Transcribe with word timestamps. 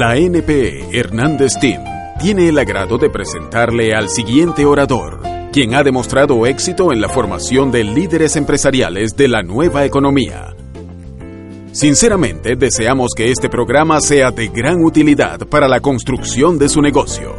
La 0.00 0.16
NPE 0.16 0.98
Hernández 0.98 1.58
Team 1.60 1.84
tiene 2.18 2.48
el 2.48 2.58
agrado 2.58 2.96
de 2.96 3.10
presentarle 3.10 3.94
al 3.94 4.08
siguiente 4.08 4.64
orador, 4.64 5.20
quien 5.52 5.74
ha 5.74 5.82
demostrado 5.82 6.46
éxito 6.46 6.90
en 6.90 7.02
la 7.02 7.10
formación 7.10 7.70
de 7.70 7.84
líderes 7.84 8.36
empresariales 8.36 9.14
de 9.14 9.28
la 9.28 9.42
nueva 9.42 9.84
economía. 9.84 10.56
Sinceramente, 11.72 12.56
deseamos 12.56 13.12
que 13.14 13.30
este 13.30 13.50
programa 13.50 14.00
sea 14.00 14.30
de 14.30 14.48
gran 14.48 14.82
utilidad 14.82 15.40
para 15.40 15.68
la 15.68 15.80
construcción 15.80 16.58
de 16.58 16.70
su 16.70 16.80
negocio. 16.80 17.34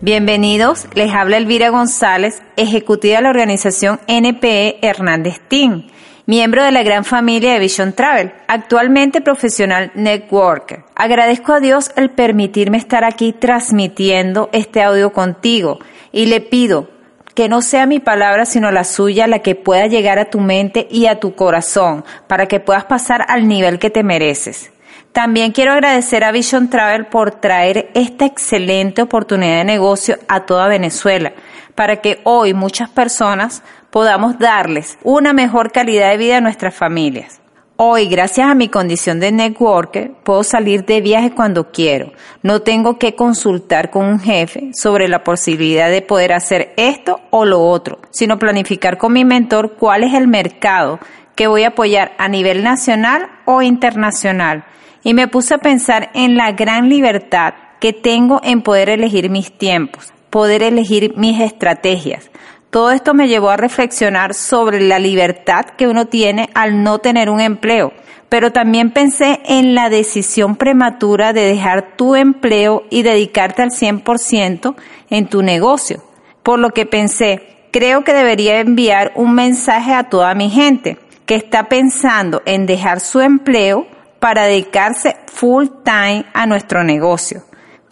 Bienvenidos, 0.00 0.88
les 0.94 1.14
habla 1.14 1.36
Elvira 1.36 1.70
González, 1.70 2.42
ejecutiva 2.56 3.18
de 3.18 3.22
la 3.22 3.30
organización 3.30 4.00
NPE 4.08 4.80
Hernández 4.82 5.40
Team 5.46 5.93
miembro 6.26 6.64
de 6.64 6.72
la 6.72 6.82
gran 6.82 7.04
familia 7.04 7.52
de 7.52 7.58
Vision 7.58 7.92
Travel, 7.92 8.32
actualmente 8.48 9.20
profesional 9.20 9.90
networker. 9.94 10.84
Agradezco 10.94 11.52
a 11.52 11.60
Dios 11.60 11.90
el 11.96 12.10
permitirme 12.10 12.78
estar 12.78 13.04
aquí 13.04 13.32
transmitiendo 13.32 14.48
este 14.52 14.82
audio 14.82 15.12
contigo 15.12 15.78
y 16.12 16.26
le 16.26 16.40
pido 16.40 16.88
que 17.34 17.48
no 17.48 17.62
sea 17.62 17.86
mi 17.86 17.98
palabra 17.98 18.46
sino 18.46 18.70
la 18.70 18.84
suya 18.84 19.26
la 19.26 19.40
que 19.40 19.54
pueda 19.54 19.86
llegar 19.86 20.18
a 20.18 20.30
tu 20.30 20.40
mente 20.40 20.86
y 20.90 21.06
a 21.06 21.20
tu 21.20 21.34
corazón 21.34 22.04
para 22.26 22.46
que 22.46 22.60
puedas 22.60 22.84
pasar 22.84 23.24
al 23.28 23.48
nivel 23.48 23.78
que 23.78 23.90
te 23.90 24.02
mereces. 24.02 24.70
También 25.12 25.52
quiero 25.52 25.72
agradecer 25.72 26.24
a 26.24 26.32
Vision 26.32 26.70
Travel 26.70 27.06
por 27.06 27.32
traer 27.32 27.90
esta 27.94 28.24
excelente 28.26 29.02
oportunidad 29.02 29.58
de 29.58 29.64
negocio 29.64 30.18
a 30.26 30.40
toda 30.40 30.66
Venezuela, 30.66 31.32
para 31.76 32.00
que 32.00 32.20
hoy 32.24 32.52
muchas 32.52 32.88
personas 32.90 33.62
podamos 33.94 34.40
darles 34.40 34.98
una 35.04 35.32
mejor 35.32 35.70
calidad 35.70 36.10
de 36.10 36.16
vida 36.16 36.38
a 36.38 36.40
nuestras 36.40 36.74
familias. 36.74 37.40
Hoy, 37.76 38.08
gracias 38.08 38.48
a 38.48 38.56
mi 38.56 38.68
condición 38.68 39.20
de 39.20 39.30
networker, 39.30 40.10
puedo 40.24 40.42
salir 40.42 40.84
de 40.84 41.00
viaje 41.00 41.30
cuando 41.30 41.70
quiero. 41.70 42.10
No 42.42 42.62
tengo 42.62 42.98
que 42.98 43.14
consultar 43.14 43.92
con 43.92 44.04
un 44.06 44.18
jefe 44.18 44.72
sobre 44.74 45.06
la 45.06 45.22
posibilidad 45.22 45.90
de 45.90 46.02
poder 46.02 46.32
hacer 46.32 46.74
esto 46.76 47.20
o 47.30 47.44
lo 47.44 47.62
otro, 47.62 48.00
sino 48.10 48.36
planificar 48.36 48.98
con 48.98 49.12
mi 49.12 49.24
mentor 49.24 49.76
cuál 49.78 50.02
es 50.02 50.12
el 50.12 50.26
mercado 50.26 50.98
que 51.36 51.46
voy 51.46 51.62
a 51.62 51.68
apoyar 51.68 52.14
a 52.18 52.26
nivel 52.26 52.64
nacional 52.64 53.28
o 53.44 53.62
internacional. 53.62 54.64
Y 55.04 55.14
me 55.14 55.28
puse 55.28 55.54
a 55.54 55.58
pensar 55.58 56.10
en 56.14 56.36
la 56.36 56.50
gran 56.50 56.88
libertad 56.88 57.54
que 57.78 57.92
tengo 57.92 58.40
en 58.42 58.60
poder 58.60 58.88
elegir 58.88 59.30
mis 59.30 59.56
tiempos, 59.56 60.12
poder 60.30 60.64
elegir 60.64 61.12
mis 61.16 61.40
estrategias, 61.40 62.28
todo 62.74 62.90
esto 62.90 63.14
me 63.14 63.28
llevó 63.28 63.50
a 63.50 63.56
reflexionar 63.56 64.34
sobre 64.34 64.80
la 64.80 64.98
libertad 64.98 65.64
que 65.78 65.86
uno 65.86 66.06
tiene 66.06 66.50
al 66.54 66.82
no 66.82 66.98
tener 66.98 67.30
un 67.30 67.40
empleo, 67.40 67.92
pero 68.28 68.50
también 68.50 68.90
pensé 68.90 69.38
en 69.44 69.76
la 69.76 69.88
decisión 69.90 70.56
prematura 70.56 71.32
de 71.32 71.42
dejar 71.42 71.94
tu 71.94 72.16
empleo 72.16 72.82
y 72.90 73.02
dedicarte 73.02 73.62
al 73.62 73.70
100% 73.70 74.74
en 75.08 75.28
tu 75.28 75.42
negocio. 75.42 76.02
Por 76.42 76.58
lo 76.58 76.70
que 76.70 76.84
pensé, 76.84 77.68
creo 77.70 78.02
que 78.02 78.12
debería 78.12 78.58
enviar 78.58 79.12
un 79.14 79.36
mensaje 79.36 79.94
a 79.94 80.08
toda 80.08 80.34
mi 80.34 80.50
gente 80.50 80.98
que 81.26 81.36
está 81.36 81.68
pensando 81.68 82.42
en 82.44 82.66
dejar 82.66 82.98
su 82.98 83.20
empleo 83.20 83.86
para 84.18 84.46
dedicarse 84.46 85.14
full 85.26 85.66
time 85.84 86.26
a 86.34 86.44
nuestro 86.46 86.82
negocio 86.82 87.44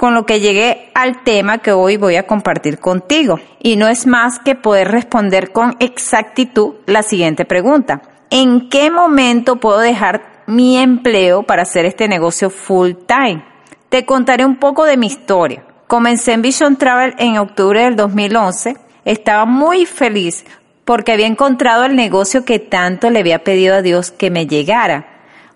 con 0.02 0.14
lo 0.14 0.26
que 0.26 0.40
llegué 0.40 0.90
al 0.94 1.22
tema 1.22 1.58
que 1.58 1.70
hoy 1.70 1.96
voy 1.96 2.16
a 2.16 2.26
compartir 2.26 2.80
contigo. 2.80 3.38
Y 3.60 3.76
no 3.76 3.86
es 3.86 4.04
más 4.04 4.40
que 4.40 4.56
poder 4.56 4.88
responder 4.88 5.52
con 5.52 5.76
exactitud 5.78 6.74
la 6.86 7.04
siguiente 7.04 7.44
pregunta. 7.44 8.02
¿En 8.28 8.68
qué 8.68 8.90
momento 8.90 9.60
puedo 9.60 9.78
dejar 9.78 10.42
mi 10.48 10.76
empleo 10.76 11.44
para 11.44 11.62
hacer 11.62 11.84
este 11.84 12.08
negocio 12.08 12.50
full 12.50 12.94
time? 13.06 13.44
Te 13.90 14.04
contaré 14.04 14.44
un 14.44 14.56
poco 14.56 14.86
de 14.86 14.96
mi 14.96 15.06
historia. 15.06 15.62
Comencé 15.86 16.32
en 16.32 16.42
Vision 16.42 16.74
Travel 16.74 17.14
en 17.18 17.38
octubre 17.38 17.84
del 17.84 17.94
2011. 17.94 18.76
Estaba 19.04 19.44
muy 19.44 19.86
feliz 19.86 20.44
porque 20.84 21.12
había 21.12 21.28
encontrado 21.28 21.84
el 21.84 21.94
negocio 21.94 22.44
que 22.44 22.58
tanto 22.58 23.08
le 23.08 23.20
había 23.20 23.44
pedido 23.44 23.76
a 23.76 23.82
Dios 23.82 24.10
que 24.10 24.32
me 24.32 24.48
llegara. 24.48 25.06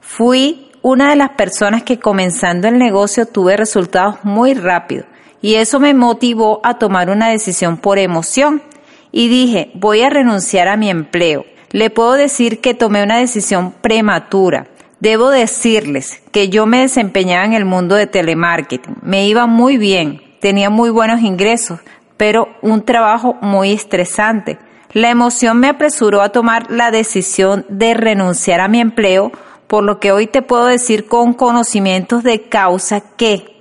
Fui 0.01 0.66
una 0.89 1.11
de 1.11 1.17
las 1.17 1.31
personas 1.31 1.83
que 1.83 1.99
comenzando 1.99 2.69
el 2.69 2.79
negocio 2.79 3.27
tuve 3.27 3.57
resultados 3.57 4.19
muy 4.23 4.55
rápido 4.55 5.05
y 5.43 5.57
eso 5.57 5.81
me 5.81 5.95
motivó 5.95 6.61
a 6.63 6.79
tomar 6.79 7.11
una 7.11 7.29
decisión 7.29 7.77
por 7.77 7.99
emoción 7.99 8.63
y 9.11 9.27
dije, 9.27 9.73
voy 9.75 10.03
a 10.03 10.11
renunciar 10.11 10.69
a 10.69 10.77
mi 10.77 10.89
empleo. 10.89 11.45
Le 11.73 11.91
puedo 11.91 12.13
decir 12.13 12.61
que 12.61 12.73
tomé 12.73 13.03
una 13.03 13.19
decisión 13.19 13.73
prematura. 13.73 14.69
Debo 15.01 15.31
decirles 15.31 16.23
que 16.31 16.51
yo 16.51 16.67
me 16.67 16.83
desempeñaba 16.83 17.45
en 17.45 17.55
el 17.55 17.65
mundo 17.65 17.97
de 17.97 18.07
telemarketing. 18.07 18.99
Me 19.03 19.27
iba 19.27 19.49
muy 19.49 19.79
bien, 19.79 20.23
tenía 20.41 20.71
muy 20.71 20.91
buenos 20.91 21.21
ingresos, 21.21 21.81
pero 22.17 22.47
un 22.63 22.85
trabajo 22.85 23.37
muy 23.41 23.73
estresante. 23.73 24.61
La 24.93 25.11
emoción 25.11 25.59
me 25.59 25.67
apresuró 25.67 26.23
a 26.23 26.29
tomar 26.29 26.71
la 26.71 26.93
decisión 26.93 27.67
de 27.69 27.95
renunciar 27.95 28.61
a 28.61 28.69
mi 28.69 28.81
empleo 28.81 29.33
por 29.67 29.85
lo 29.85 29.99
que 30.01 30.13
hoy 30.13 30.27
te 30.27 30.43
puedo 30.43 30.67
decir 30.67 31.07
con 31.07 31.35
conocimientos 31.35 32.23
de 32.23 32.49
causa 32.49 33.01
que 33.17 33.57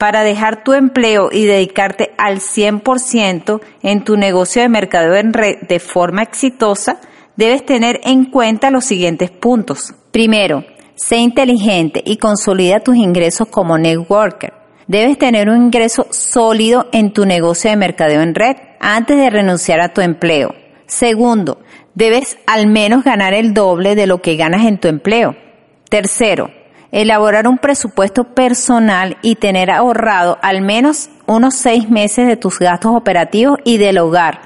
para 0.00 0.22
dejar 0.22 0.64
tu 0.64 0.72
empleo 0.72 1.28
y 1.30 1.44
dedicarte 1.44 2.12
al 2.16 2.38
100% 2.38 3.60
en 3.82 4.02
tu 4.02 4.16
negocio 4.16 4.62
de 4.62 4.70
mercadeo 4.70 5.14
en 5.16 5.34
red 5.34 5.56
de 5.68 5.78
forma 5.78 6.22
exitosa, 6.22 7.00
debes 7.36 7.66
tener 7.66 8.00
en 8.04 8.24
cuenta 8.24 8.70
los 8.70 8.86
siguientes 8.86 9.30
puntos. 9.30 9.92
Primero, 10.10 10.64
sé 10.94 11.18
inteligente 11.18 12.02
y 12.02 12.16
consolida 12.16 12.80
tus 12.80 12.96
ingresos 12.96 13.48
como 13.48 13.76
networker. 13.76 14.54
Debes 14.86 15.18
tener 15.18 15.50
un 15.50 15.66
ingreso 15.66 16.06
sólido 16.10 16.88
en 16.92 17.12
tu 17.12 17.26
negocio 17.26 17.68
de 17.68 17.76
mercadeo 17.76 18.22
en 18.22 18.34
red 18.34 18.56
antes 18.80 19.18
de 19.18 19.28
renunciar 19.28 19.80
a 19.80 19.92
tu 19.92 20.00
empleo. 20.00 20.54
Segundo, 20.86 21.60
debes 21.94 22.38
al 22.46 22.66
menos 22.66 23.04
ganar 23.04 23.34
el 23.34 23.52
doble 23.52 23.94
de 23.94 24.06
lo 24.06 24.22
que 24.22 24.36
ganas 24.36 24.64
en 24.64 24.78
tu 24.78 24.88
empleo. 24.88 25.36
Tercero, 25.90 26.52
elaborar 26.92 27.48
un 27.48 27.58
presupuesto 27.58 28.22
personal 28.22 29.16
y 29.22 29.34
tener 29.34 29.72
ahorrado 29.72 30.38
al 30.40 30.62
menos 30.62 31.10
unos 31.26 31.56
seis 31.56 31.90
meses 31.90 32.28
de 32.28 32.36
tus 32.36 32.60
gastos 32.60 32.92
operativos 32.94 33.58
y 33.64 33.78
del 33.78 33.98
hogar. 33.98 34.40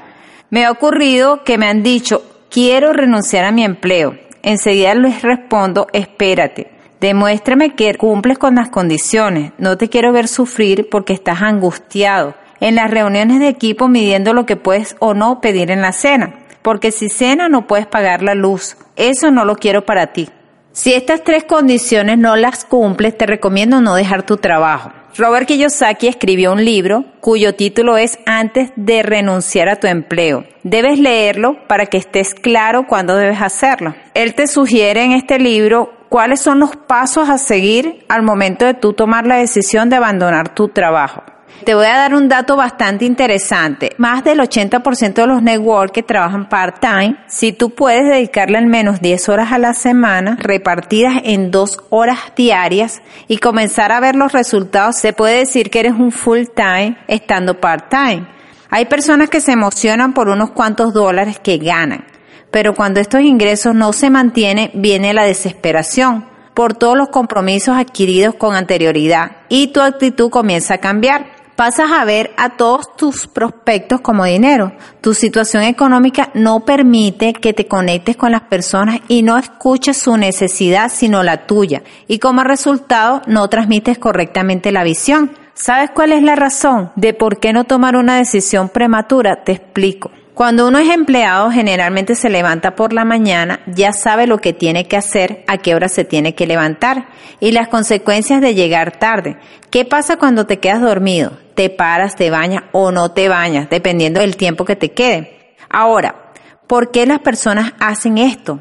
Me 0.48 0.64
ha 0.64 0.70
ocurrido 0.70 1.44
que 1.44 1.58
me 1.58 1.66
han 1.66 1.82
dicho, 1.82 2.22
quiero 2.50 2.94
renunciar 2.94 3.44
a 3.44 3.52
mi 3.52 3.62
empleo. 3.62 4.16
Enseguida 4.42 4.94
les 4.94 5.20
respondo, 5.20 5.86
espérate, 5.92 6.70
demuéstrame 6.98 7.74
que 7.74 7.94
cumples 7.94 8.38
con 8.38 8.54
las 8.54 8.70
condiciones. 8.70 9.52
No 9.58 9.76
te 9.76 9.90
quiero 9.90 10.14
ver 10.14 10.28
sufrir 10.28 10.88
porque 10.90 11.12
estás 11.12 11.42
angustiado. 11.42 12.34
En 12.58 12.74
las 12.76 12.90
reuniones 12.90 13.38
de 13.38 13.48
equipo 13.48 13.86
midiendo 13.86 14.32
lo 14.32 14.46
que 14.46 14.56
puedes 14.56 14.96
o 14.98 15.12
no 15.12 15.42
pedir 15.42 15.70
en 15.70 15.82
la 15.82 15.92
cena. 15.92 16.36
Porque 16.62 16.90
si 16.90 17.10
cena 17.10 17.50
no 17.50 17.66
puedes 17.66 17.86
pagar 17.86 18.22
la 18.22 18.34
luz. 18.34 18.78
Eso 18.96 19.30
no 19.30 19.44
lo 19.44 19.56
quiero 19.56 19.84
para 19.84 20.06
ti. 20.06 20.30
Si 20.74 20.92
estas 20.92 21.22
tres 21.22 21.44
condiciones 21.44 22.18
no 22.18 22.34
las 22.34 22.64
cumples, 22.64 23.16
te 23.16 23.26
recomiendo 23.26 23.80
no 23.80 23.94
dejar 23.94 24.26
tu 24.26 24.38
trabajo. 24.38 24.90
Robert 25.16 25.46
Kiyosaki 25.46 26.08
escribió 26.08 26.52
un 26.52 26.64
libro 26.64 27.04
cuyo 27.20 27.54
título 27.54 27.96
es 27.96 28.18
Antes 28.26 28.72
de 28.74 29.04
renunciar 29.04 29.68
a 29.68 29.76
tu 29.76 29.86
empleo. 29.86 30.42
Debes 30.64 30.98
leerlo 30.98 31.58
para 31.68 31.86
que 31.86 31.98
estés 31.98 32.34
claro 32.34 32.88
cuándo 32.88 33.14
debes 33.14 33.40
hacerlo. 33.40 33.94
Él 34.14 34.34
te 34.34 34.48
sugiere 34.48 35.04
en 35.04 35.12
este 35.12 35.38
libro 35.38 35.92
cuáles 36.08 36.40
son 36.40 36.58
los 36.58 36.74
pasos 36.74 37.28
a 37.28 37.38
seguir 37.38 38.04
al 38.08 38.24
momento 38.24 38.64
de 38.64 38.74
tú 38.74 38.94
tomar 38.94 39.28
la 39.28 39.36
decisión 39.36 39.88
de 39.90 39.96
abandonar 39.96 40.56
tu 40.56 40.70
trabajo. 40.70 41.22
Te 41.62 41.74
voy 41.74 41.86
a 41.86 41.96
dar 41.96 42.14
un 42.14 42.28
dato 42.28 42.56
bastante 42.56 43.04
interesante. 43.04 43.94
Más 43.96 44.22
del 44.24 44.40
80% 44.40 45.14
de 45.14 45.26
los 45.26 45.40
networks 45.40 45.92
que 45.92 46.02
trabajan 46.02 46.48
part-time, 46.48 47.16
si 47.26 47.52
tú 47.52 47.70
puedes 47.70 48.04
dedicarle 48.04 48.58
al 48.58 48.66
menos 48.66 49.00
10 49.00 49.28
horas 49.28 49.52
a 49.52 49.58
la 49.58 49.72
semana, 49.72 50.36
repartidas 50.40 51.14
en 51.24 51.50
dos 51.50 51.78
horas 51.88 52.18
diarias, 52.36 53.00
y 53.28 53.38
comenzar 53.38 53.92
a 53.92 54.00
ver 54.00 54.16
los 54.16 54.32
resultados, 54.32 54.96
se 54.96 55.12
puede 55.12 55.38
decir 55.38 55.70
que 55.70 55.80
eres 55.80 55.92
un 55.92 56.12
full-time 56.12 56.98
estando 57.06 57.60
part-time. 57.60 58.26
Hay 58.68 58.86
personas 58.86 59.30
que 59.30 59.40
se 59.40 59.52
emocionan 59.52 60.12
por 60.12 60.28
unos 60.28 60.50
cuantos 60.50 60.92
dólares 60.92 61.38
que 61.38 61.58
ganan, 61.58 62.04
pero 62.50 62.74
cuando 62.74 63.00
estos 63.00 63.22
ingresos 63.22 63.74
no 63.74 63.92
se 63.92 64.10
mantienen, 64.10 64.70
viene 64.74 65.14
la 65.14 65.24
desesperación 65.24 66.26
por 66.54 66.74
todos 66.74 66.96
los 66.96 67.08
compromisos 67.08 67.76
adquiridos 67.76 68.34
con 68.36 68.54
anterioridad 68.54 69.32
y 69.48 69.68
tu 69.68 69.80
actitud 69.80 70.30
comienza 70.30 70.74
a 70.74 70.78
cambiar 70.78 71.33
pasas 71.56 71.90
a 71.92 72.04
ver 72.04 72.32
a 72.36 72.50
todos 72.56 72.96
tus 72.96 73.26
prospectos 73.26 74.00
como 74.00 74.24
dinero. 74.24 74.72
Tu 75.00 75.14
situación 75.14 75.62
económica 75.62 76.30
no 76.34 76.64
permite 76.64 77.32
que 77.32 77.52
te 77.52 77.66
conectes 77.66 78.16
con 78.16 78.32
las 78.32 78.42
personas 78.42 79.00
y 79.08 79.22
no 79.22 79.38
escuches 79.38 79.96
su 79.96 80.16
necesidad 80.16 80.90
sino 80.92 81.22
la 81.22 81.46
tuya. 81.46 81.82
Y 82.08 82.18
como 82.18 82.44
resultado 82.44 83.22
no 83.26 83.48
transmites 83.48 83.98
correctamente 83.98 84.72
la 84.72 84.84
visión. 84.84 85.32
¿Sabes 85.54 85.90
cuál 85.94 86.12
es 86.12 86.22
la 86.22 86.34
razón 86.34 86.90
de 86.96 87.14
por 87.14 87.38
qué 87.38 87.52
no 87.52 87.64
tomar 87.64 87.96
una 87.96 88.16
decisión 88.16 88.68
prematura? 88.68 89.44
Te 89.44 89.52
explico. 89.52 90.10
Cuando 90.34 90.66
uno 90.66 90.80
es 90.80 90.90
empleado, 90.90 91.52
generalmente 91.52 92.16
se 92.16 92.28
levanta 92.28 92.74
por 92.74 92.92
la 92.92 93.04
mañana, 93.04 93.60
ya 93.68 93.92
sabe 93.92 94.26
lo 94.26 94.38
que 94.38 94.52
tiene 94.52 94.88
que 94.88 94.96
hacer, 94.96 95.44
a 95.46 95.58
qué 95.58 95.76
hora 95.76 95.88
se 95.88 96.04
tiene 96.04 96.34
que 96.34 96.48
levantar 96.48 97.06
y 97.38 97.52
las 97.52 97.68
consecuencias 97.68 98.40
de 98.40 98.56
llegar 98.56 98.98
tarde. 98.98 99.36
¿Qué 99.70 99.84
pasa 99.84 100.16
cuando 100.16 100.44
te 100.44 100.58
quedas 100.58 100.80
dormido? 100.80 101.38
Te 101.54 101.70
paras, 101.70 102.16
te 102.16 102.30
bañas 102.30 102.64
o 102.72 102.90
no 102.90 103.12
te 103.12 103.28
bañas, 103.28 103.70
dependiendo 103.70 104.18
del 104.18 104.36
tiempo 104.36 104.64
que 104.64 104.74
te 104.74 104.90
quede. 104.90 105.54
Ahora, 105.70 106.32
¿por 106.66 106.90
qué 106.90 107.06
las 107.06 107.20
personas 107.20 107.72
hacen 107.78 108.18
esto? 108.18 108.58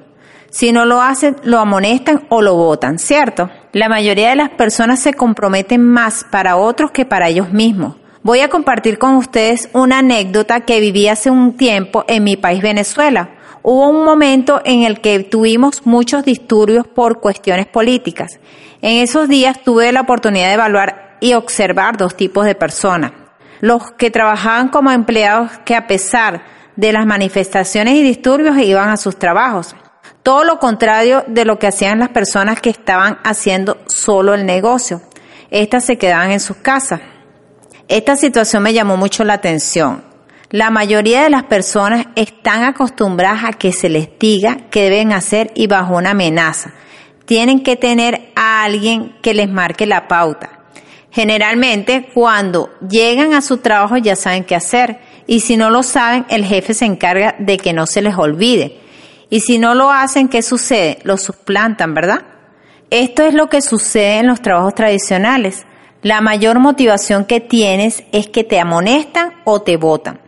Si 0.51 0.71
no 0.71 0.85
lo 0.85 1.01
hacen, 1.01 1.37
lo 1.41 1.57
amonestan 1.57 2.27
o 2.29 2.43
lo 2.43 2.53
votan, 2.53 2.99
¿cierto? 2.99 3.49
La 3.71 3.89
mayoría 3.89 4.29
de 4.29 4.35
las 4.35 4.49
personas 4.51 4.99
se 4.99 5.15
comprometen 5.15 5.83
más 5.83 6.23
para 6.23 6.55
otros 6.55 6.91
que 6.91 7.05
para 7.05 7.29
ellos 7.29 7.51
mismos. 7.51 7.95
Voy 8.23 8.39
a 8.39 8.47
compartir 8.47 8.99
con 8.99 9.17
ustedes 9.17 9.67
una 9.73 9.97
anécdota 9.97 10.61
que 10.61 10.79
viví 10.79 11.09
hace 11.09 11.29
un 11.29 11.57
tiempo 11.57 12.05
en 12.07 12.23
mi 12.23 12.37
país 12.37 12.61
Venezuela. 12.61 13.31
Hubo 13.63 13.89
un 13.89 14.05
momento 14.05 14.61
en 14.63 14.83
el 14.83 15.01
que 15.01 15.19
tuvimos 15.25 15.85
muchos 15.85 16.23
disturbios 16.23 16.87
por 16.87 17.19
cuestiones 17.19 17.67
políticas. 17.67 18.39
En 18.81 19.03
esos 19.03 19.27
días 19.27 19.61
tuve 19.61 19.91
la 19.91 19.99
oportunidad 19.99 20.47
de 20.47 20.53
evaluar 20.53 21.17
y 21.19 21.33
observar 21.33 21.97
dos 21.97 22.15
tipos 22.15 22.45
de 22.45 22.55
personas. 22.55 23.11
Los 23.59 23.91
que 23.91 24.09
trabajaban 24.09 24.69
como 24.69 24.89
empleados 24.89 25.51
que 25.65 25.75
a 25.75 25.85
pesar 25.85 26.45
de 26.77 26.93
las 26.93 27.05
manifestaciones 27.05 27.95
y 27.95 28.03
disturbios 28.03 28.57
iban 28.57 28.87
a 28.87 28.95
sus 28.95 29.19
trabajos. 29.19 29.75
Todo 30.23 30.45
lo 30.45 30.59
contrario 30.59 31.25
de 31.27 31.43
lo 31.43 31.59
que 31.59 31.67
hacían 31.67 31.99
las 31.99 32.09
personas 32.09 32.61
que 32.61 32.69
estaban 32.69 33.17
haciendo 33.25 33.79
solo 33.87 34.33
el 34.33 34.45
negocio. 34.45 35.01
Estas 35.51 35.83
se 35.83 35.97
quedaban 35.97 36.31
en 36.31 36.39
sus 36.39 36.55
casas. 36.55 37.01
Esta 37.87 38.15
situación 38.15 38.63
me 38.63 38.73
llamó 38.73 38.95
mucho 38.95 39.23
la 39.23 39.33
atención. 39.33 40.03
La 40.49 40.69
mayoría 40.69 41.23
de 41.23 41.29
las 41.29 41.43
personas 41.43 42.05
están 42.15 42.63
acostumbradas 42.63 43.43
a 43.43 43.53
que 43.53 43.73
se 43.73 43.89
les 43.89 44.07
diga 44.19 44.57
qué 44.69 44.83
deben 44.83 45.11
hacer 45.11 45.51
y 45.55 45.67
bajo 45.67 45.97
una 45.97 46.11
amenaza. 46.11 46.73
Tienen 47.25 47.63
que 47.63 47.75
tener 47.75 48.31
a 48.35 48.63
alguien 48.63 49.15
que 49.21 49.33
les 49.33 49.49
marque 49.49 49.85
la 49.85 50.07
pauta. 50.07 50.61
Generalmente 51.11 52.09
cuando 52.13 52.69
llegan 52.87 53.33
a 53.33 53.41
su 53.41 53.57
trabajo 53.57 53.97
ya 53.97 54.15
saben 54.15 54.45
qué 54.45 54.55
hacer 54.55 54.99
y 55.27 55.41
si 55.41 55.57
no 55.57 55.69
lo 55.69 55.83
saben 55.83 56.25
el 56.29 56.45
jefe 56.45 56.73
se 56.73 56.85
encarga 56.85 57.35
de 57.37 57.57
que 57.57 57.73
no 57.73 57.85
se 57.85 58.01
les 58.01 58.15
olvide. 58.15 58.79
Y 59.29 59.41
si 59.41 59.57
no 59.57 59.73
lo 59.73 59.91
hacen, 59.91 60.29
¿qué 60.29 60.41
sucede? 60.41 60.99
Lo 61.03 61.17
suplantan, 61.17 61.93
¿verdad? 61.93 62.21
Esto 62.91 63.23
es 63.23 63.33
lo 63.33 63.49
que 63.49 63.61
sucede 63.61 64.19
en 64.19 64.27
los 64.27 64.41
trabajos 64.41 64.75
tradicionales. 64.75 65.65
La 66.03 66.21
mayor 66.21 66.59
motivación 66.59 67.25
que 67.25 67.39
tienes 67.39 68.03
es 68.11 68.27
que 68.27 68.43
te 68.43 68.59
amonestan 68.59 69.31
o 69.45 69.61
te 69.61 69.77
votan 69.77 70.19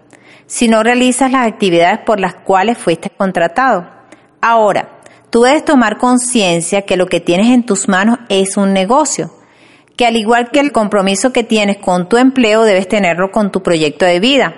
si 0.48 0.68
no 0.68 0.84
realizas 0.84 1.32
las 1.32 1.48
actividades 1.48 2.00
por 2.06 2.20
las 2.20 2.36
cuales 2.36 2.78
fuiste 2.78 3.10
contratado. 3.10 3.90
Ahora, 4.42 5.02
tú 5.30 5.42
debes 5.42 5.66
tomar 5.66 5.98
conciencia 5.98 6.84
que 6.84 6.98
lo 6.98 7.08
que 7.08 7.20
tienes 7.20 7.48
en 7.48 7.66
tus 7.66 7.88
manos 7.88 8.20
es 8.30 8.58
un 8.58 8.74
negocio, 8.74 9.32
que 9.98 10.06
al 10.06 10.16
igual 10.16 10.52
que 10.52 10.60
el 10.60 10.72
compromiso 10.72 11.34
que 11.34 11.44
tienes 11.44 11.78
con 11.78 12.08
tu 12.08 12.18
empleo, 12.18 12.64
debes 12.64 12.88
tenerlo 12.88 13.32
con 13.32 13.52
tu 13.52 13.64
proyecto 13.64 14.06
de 14.06 14.20
vida. 14.20 14.56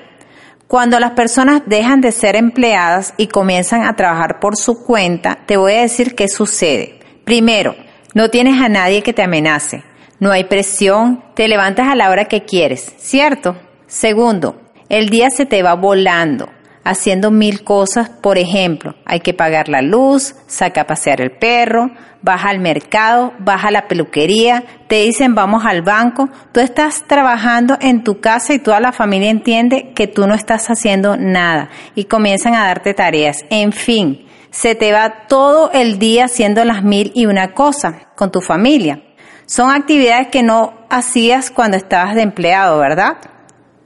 Cuando 0.68 1.00
las 1.00 1.12
personas 1.12 1.62
dejan 1.66 2.02
de 2.02 2.12
ser 2.12 2.36
empleadas 2.36 3.14
y 3.16 3.28
comienzan 3.28 3.84
a 3.84 3.96
trabajar 3.96 4.40
por 4.42 4.58
su 4.58 4.84
cuenta, 4.84 5.40
te 5.46 5.56
voy 5.56 5.74
a 5.74 5.82
decir 5.82 6.14
qué 6.14 6.28
sucede. 6.28 7.00
Primero, 7.24 7.74
no 8.14 8.30
tienes 8.30 8.62
a 8.62 8.70
nadie 8.70 9.02
que 9.02 9.14
te 9.14 9.24
amenace. 9.24 9.84
No 10.20 10.32
hay 10.32 10.46
presión, 10.46 11.24
te 11.36 11.48
levantas 11.48 11.88
a 11.88 11.96
la 11.96 12.10
hora 12.10 12.26
que 12.26 12.44
quieres, 12.44 12.94
¿cierto? 12.98 13.56
Segundo, 13.86 14.62
el 14.90 15.10
día 15.10 15.30
se 15.30 15.46
te 15.46 15.62
va 15.62 15.76
volando, 15.76 16.50
haciendo 16.84 17.30
mil 17.30 17.64
cosas, 17.64 18.10
por 18.10 18.38
ejemplo, 18.38 18.96
hay 19.06 19.20
que 19.20 19.34
pagar 19.34 19.70
la 19.70 19.82
luz, 19.82 20.36
saca 20.48 20.82
a 20.82 20.88
pasear 20.88 21.22
el 21.22 21.32
perro, 21.32 21.92
baja 22.22 22.50
al 22.50 22.60
mercado, 22.60 23.34
baja 23.40 23.68
a 23.68 23.72
la 23.72 23.88
peluquería, 23.88 24.64
te 24.88 25.04
dicen 25.04 25.36
vamos 25.36 25.66
al 25.66 25.82
banco, 25.82 26.30
tú 26.52 26.60
estás 26.60 27.04
trabajando 27.08 27.78
en 27.80 28.04
tu 28.04 28.20
casa 28.20 28.54
y 28.54 28.60
toda 28.60 28.80
la 28.80 28.92
familia 28.92 29.30
entiende 29.30 29.92
que 29.94 30.08
tú 30.08 30.28
no 30.28 30.34
estás 30.34 30.70
haciendo 30.70 31.16
nada 31.18 31.70
y 31.96 32.06
comienzan 32.06 32.56
a 32.56 32.66
darte 32.66 32.94
tareas. 32.94 33.46
En 33.50 33.72
fin, 33.72 34.27
se 34.60 34.74
te 34.74 34.92
va 34.92 35.28
todo 35.28 35.70
el 35.72 36.00
día 36.00 36.26
haciendo 36.26 36.66
las 36.66 36.84
mil 36.84 37.12
y 37.14 37.28
una 37.28 37.54
cosas 37.54 38.08
con 38.16 38.32
tu 38.32 38.42
familia. 38.42 39.04
Son 39.46 39.70
actividades 39.70 40.30
que 40.30 40.42
no 40.42 40.74
hacías 40.90 41.52
cuando 41.52 41.78
estabas 41.78 42.16
de 42.16 42.24
empleado, 42.24 42.80
¿verdad? 42.80 43.18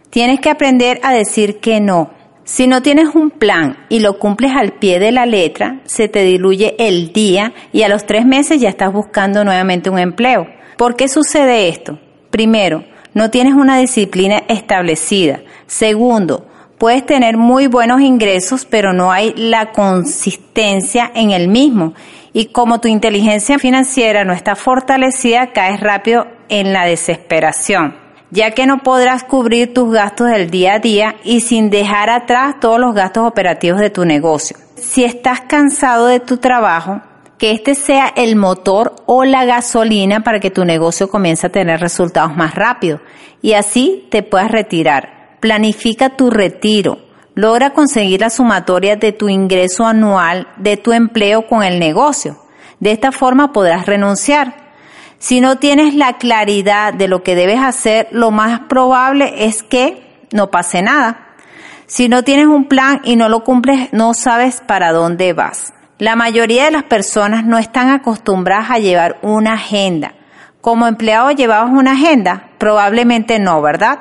Tienes 0.10 0.40
que 0.40 0.50
aprender 0.50 1.02
a 1.04 1.12
decir 1.12 1.60
que 1.60 1.82
no. 1.82 2.12
Si 2.46 2.68
no 2.68 2.82
tienes 2.82 3.14
un 3.16 3.32
plan 3.32 3.86
y 3.90 4.00
lo 4.00 4.18
cumples 4.18 4.54
al 4.56 4.72
pie 4.72 5.00
de 5.00 5.12
la 5.12 5.26
letra, 5.26 5.82
se 5.84 6.08
te 6.08 6.24
diluye 6.24 6.78
el 6.80 7.12
día 7.12 7.54
y 7.74 7.82
a 7.82 7.90
los 7.90 8.06
tres 8.06 8.26
meses 8.26 8.62
ya 8.62 8.70
estás 8.70 8.94
buscando 8.94 9.44
nuevamente 9.44 9.90
un 9.90 10.00
empleo. 10.00 10.48
¿Por 10.78 10.96
qué 10.96 11.10
sucede 11.10 11.68
esto? 11.68 12.00
Primero, 12.30 12.86
no 13.14 13.30
tienes 13.30 13.56
una 13.56 13.78
disciplina 13.78 14.44
establecida. 14.48 15.42
Segundo, 15.68 16.48
puedes 16.82 17.06
tener 17.06 17.38
muy 17.38 17.68
buenos 17.68 18.02
ingresos, 18.02 18.66
pero 18.66 18.92
no 18.92 19.12
hay 19.12 19.36
la 19.38 19.72
consistencia 19.72 21.12
en 21.14 21.30
el 21.30 21.48
mismo 21.48 21.94
y 22.34 22.48
como 22.48 22.82
tu 22.82 22.88
inteligencia 22.88 23.60
financiera 23.60 24.26
no 24.26 24.34
está 24.34 24.56
fortalecida, 24.56 25.54
caes 25.54 25.80
rápido 25.80 26.26
en 26.50 26.74
la 26.74 26.86
desesperación, 26.86 27.96
ya 28.32 28.56
que 28.56 28.66
no 28.66 28.80
podrás 28.80 29.24
cubrir 29.24 29.76
tus 29.76 29.94
gastos 29.94 30.30
del 30.30 30.50
día 30.50 30.74
a 30.74 30.80
día 30.80 31.18
y 31.24 31.42
sin 31.42 31.70
dejar 31.70 32.10
atrás 32.10 32.56
todos 32.60 32.80
los 32.80 32.96
gastos 32.96 33.28
operativos 33.28 33.80
de 33.80 33.92
tu 33.92 34.04
negocio. 34.04 34.58
Si 34.74 35.04
estás 35.04 35.42
cansado 35.42 36.08
de 36.08 36.20
tu 36.20 36.38
trabajo, 36.38 37.00
que 37.38 37.52
este 37.52 37.76
sea 37.76 38.12
el 38.16 38.36
motor 38.36 38.96
o 39.06 39.24
la 39.24 39.46
gasolina 39.46 40.22
para 40.22 40.40
que 40.40 40.50
tu 40.50 40.66
negocio 40.66 41.10
comience 41.10 41.46
a 41.46 41.52
tener 41.52 41.80
resultados 41.80 42.36
más 42.36 42.56
rápido 42.56 43.00
y 43.40 43.54
así 43.54 44.08
te 44.10 44.24
puedas 44.24 44.50
retirar. 44.50 45.21
Planifica 45.42 46.16
tu 46.16 46.30
retiro 46.30 47.12
Logra 47.34 47.70
conseguir 47.70 48.20
la 48.20 48.30
sumatoria 48.30 48.98
de 48.98 49.14
tu 49.14 49.30
ingreso 49.30 49.86
anual 49.86 50.50
de 50.58 50.76
tu 50.76 50.92
empleo 50.92 51.48
con 51.48 51.64
el 51.64 51.80
negocio. 51.80 52.38
De 52.82 52.92
esta 52.92 53.14
forma 53.14 53.54
podrás 53.54 53.86
renunciar. 53.86 54.74
Si 55.18 55.40
no 55.40 55.58
tienes 55.58 55.96
la 55.96 56.18
claridad 56.18 56.94
de 56.94 57.08
lo 57.08 57.24
que 57.24 57.36
debes 57.36 57.62
hacer, 57.62 58.10
lo 58.12 58.32
más 58.32 58.62
probable 58.68 59.46
es 59.46 59.64
que 59.64 60.28
no 60.34 60.52
pase 60.52 60.82
nada. 60.82 61.36
Si 61.86 62.10
no 62.10 62.24
tienes 62.24 62.48
un 62.48 62.66
plan 62.66 63.00
y 63.06 63.16
no 63.16 63.30
lo 63.30 63.46
cumples, 63.46 63.94
no 63.94 64.14
sabes 64.14 64.62
para 64.62 64.92
dónde 64.92 65.32
vas. 65.32 65.74
La 66.00 66.18
mayoría 66.18 66.66
de 66.66 66.72
las 66.72 66.84
personas 66.84 67.46
no 67.46 67.58
están 67.58 67.90
acostumbradas 67.90 68.72
a 68.72 68.80
llevar 68.80 69.20
una 69.22 69.54
agenda. 69.54 70.16
Como 70.60 70.86
empleado 70.86 71.32
llevabas 71.32 71.72
una 71.72 71.94
agenda? 71.94 72.50
Probablemente 72.58 73.40
no, 73.40 73.62
¿verdad? 73.62 74.00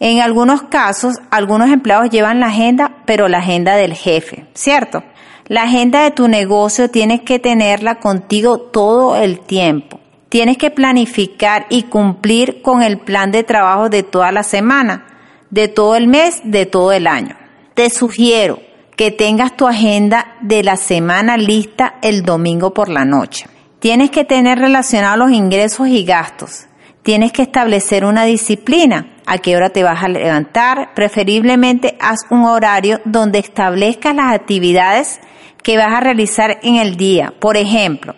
En 0.00 0.20
algunos 0.20 0.62
casos, 0.62 1.16
algunos 1.30 1.68
empleados 1.68 2.08
llevan 2.08 2.40
la 2.40 2.46
agenda, 2.46 3.02
pero 3.04 3.28
la 3.28 3.38
agenda 3.38 3.76
del 3.76 3.92
jefe, 3.92 4.46
¿cierto? 4.54 5.04
La 5.46 5.64
agenda 5.64 6.04
de 6.04 6.10
tu 6.10 6.26
negocio 6.26 6.90
tienes 6.90 7.20
que 7.20 7.38
tenerla 7.38 7.96
contigo 7.96 8.58
todo 8.58 9.14
el 9.16 9.40
tiempo. 9.40 10.00
Tienes 10.30 10.56
que 10.56 10.70
planificar 10.70 11.66
y 11.68 11.82
cumplir 11.82 12.62
con 12.62 12.82
el 12.82 12.98
plan 12.98 13.30
de 13.30 13.44
trabajo 13.44 13.90
de 13.90 14.02
toda 14.02 14.32
la 14.32 14.42
semana, 14.42 15.06
de 15.50 15.68
todo 15.68 15.96
el 15.96 16.06
mes, 16.06 16.40
de 16.44 16.64
todo 16.64 16.92
el 16.92 17.06
año. 17.06 17.36
Te 17.74 17.90
sugiero 17.90 18.58
que 18.96 19.10
tengas 19.10 19.54
tu 19.54 19.66
agenda 19.66 20.36
de 20.40 20.62
la 20.62 20.76
semana 20.76 21.36
lista 21.36 21.96
el 22.00 22.22
domingo 22.22 22.72
por 22.72 22.88
la 22.88 23.04
noche. 23.04 23.46
Tienes 23.80 24.10
que 24.10 24.24
tener 24.24 24.58
relacionados 24.58 25.18
los 25.18 25.32
ingresos 25.32 25.88
y 25.88 26.04
gastos. 26.04 26.66
Tienes 27.02 27.32
que 27.32 27.42
establecer 27.42 28.04
una 28.04 28.24
disciplina 28.24 29.16
a 29.24 29.38
qué 29.38 29.56
hora 29.56 29.70
te 29.70 29.82
vas 29.82 30.02
a 30.04 30.08
levantar. 30.08 30.92
Preferiblemente 30.94 31.96
haz 31.98 32.20
un 32.30 32.44
horario 32.44 33.00
donde 33.06 33.38
establezcas 33.38 34.14
las 34.14 34.34
actividades 34.34 35.20
que 35.62 35.78
vas 35.78 35.94
a 35.94 36.00
realizar 36.00 36.58
en 36.62 36.76
el 36.76 36.96
día. 36.96 37.32
Por 37.40 37.56
ejemplo, 37.56 38.14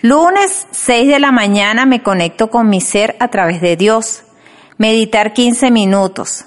lunes 0.00 0.66
6 0.72 1.08
de 1.08 1.20
la 1.20 1.30
mañana 1.30 1.86
me 1.86 2.02
conecto 2.02 2.50
con 2.50 2.68
mi 2.68 2.80
ser 2.80 3.16
a 3.20 3.28
través 3.28 3.60
de 3.60 3.76
Dios. 3.76 4.24
Meditar 4.76 5.32
15 5.32 5.70
minutos. 5.70 6.46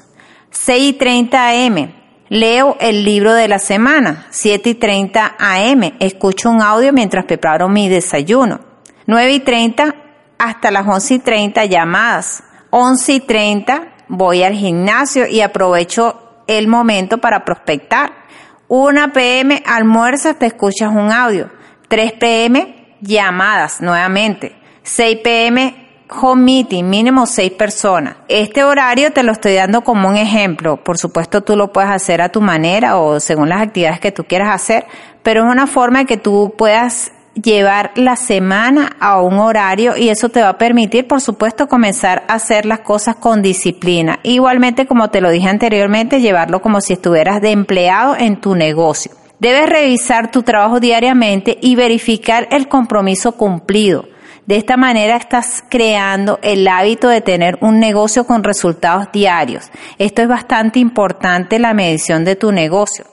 6 0.51 0.83
y 0.83 0.93
30 0.93 1.49
am. 1.49 1.93
Leo 2.27 2.77
el 2.81 3.05
libro 3.05 3.33
de 3.33 3.47
la 3.47 3.59
semana. 3.59 4.27
7 4.31 4.71
y 4.71 4.75
30 4.75 5.35
am. 5.39 5.93
Escucho 5.99 6.49
un 6.49 6.61
audio 6.61 6.91
mientras 6.91 7.23
preparo 7.23 7.69
mi 7.69 7.87
desayuno. 7.87 8.59
9 9.05 9.33
y 9.33 9.39
30 9.39 10.02
hasta 10.43 10.71
las 10.71 10.87
11 10.87 11.13
y 11.15 11.19
30 11.19 11.65
llamadas. 11.65 12.43
11 12.69 13.13
y 13.13 13.19
30 13.19 13.87
voy 14.07 14.43
al 14.43 14.53
gimnasio 14.53 15.27
y 15.27 15.41
aprovecho 15.41 16.43
el 16.47 16.67
momento 16.67 17.19
para 17.19 17.45
prospectar. 17.45 18.11
1 18.67 19.13
pm 19.13 19.63
almuerzas, 19.65 20.37
te 20.37 20.47
escuchas 20.47 20.89
un 20.89 21.11
audio. 21.11 21.49
3 21.87 22.13
pm 22.13 22.97
llamadas 23.01 23.81
nuevamente. 23.81 24.55
6 24.83 25.19
pm 25.23 25.83
home 26.21 26.43
meeting, 26.43 26.83
mínimo 26.83 27.25
seis 27.25 27.51
personas. 27.51 28.15
Este 28.27 28.63
horario 28.63 29.11
te 29.11 29.23
lo 29.23 29.31
estoy 29.31 29.55
dando 29.55 29.81
como 29.81 30.09
un 30.09 30.15
ejemplo. 30.15 30.83
Por 30.83 30.97
supuesto, 30.97 31.41
tú 31.41 31.55
lo 31.55 31.71
puedes 31.71 31.89
hacer 31.89 32.21
a 32.21 32.29
tu 32.29 32.41
manera 32.41 32.97
o 32.97 33.19
según 33.19 33.49
las 33.49 33.61
actividades 33.61 33.99
que 33.99 34.11
tú 34.11 34.23
quieras 34.25 34.49
hacer, 34.53 34.85
pero 35.23 35.45
es 35.45 35.51
una 35.51 35.67
forma 35.67 35.99
de 35.99 36.05
que 36.05 36.17
tú 36.17 36.53
puedas 36.57 37.11
llevar 37.41 37.91
la 37.95 38.15
semana 38.15 38.95
a 38.99 39.21
un 39.21 39.39
horario 39.39 39.97
y 39.97 40.09
eso 40.09 40.29
te 40.29 40.41
va 40.41 40.49
a 40.49 40.57
permitir, 40.57 41.07
por 41.07 41.21
supuesto, 41.21 41.67
comenzar 41.67 42.23
a 42.27 42.35
hacer 42.35 42.65
las 42.65 42.79
cosas 42.79 43.15
con 43.15 43.41
disciplina. 43.41 44.19
Igualmente, 44.23 44.85
como 44.85 45.09
te 45.09 45.21
lo 45.21 45.29
dije 45.29 45.49
anteriormente, 45.49 46.21
llevarlo 46.21 46.61
como 46.61 46.81
si 46.81 46.93
estuvieras 46.93 47.41
de 47.41 47.51
empleado 47.51 48.15
en 48.17 48.39
tu 48.39 48.55
negocio. 48.55 49.11
Debes 49.39 49.67
revisar 49.67 50.31
tu 50.31 50.43
trabajo 50.43 50.79
diariamente 50.79 51.57
y 51.61 51.75
verificar 51.75 52.47
el 52.51 52.67
compromiso 52.67 53.33
cumplido. 53.33 54.05
De 54.45 54.57
esta 54.57 54.75
manera 54.75 55.15
estás 55.15 55.63
creando 55.69 56.37
el 56.41 56.67
hábito 56.67 57.07
de 57.07 57.21
tener 57.21 57.57
un 57.61 57.79
negocio 57.79 58.25
con 58.25 58.43
resultados 58.43 59.11
diarios. 59.11 59.71
Esto 59.97 60.21
es 60.21 60.27
bastante 60.27 60.79
importante 60.79 61.59
la 61.59 61.73
medición 61.73 62.25
de 62.25 62.35
tu 62.35 62.51
negocio. 62.51 63.05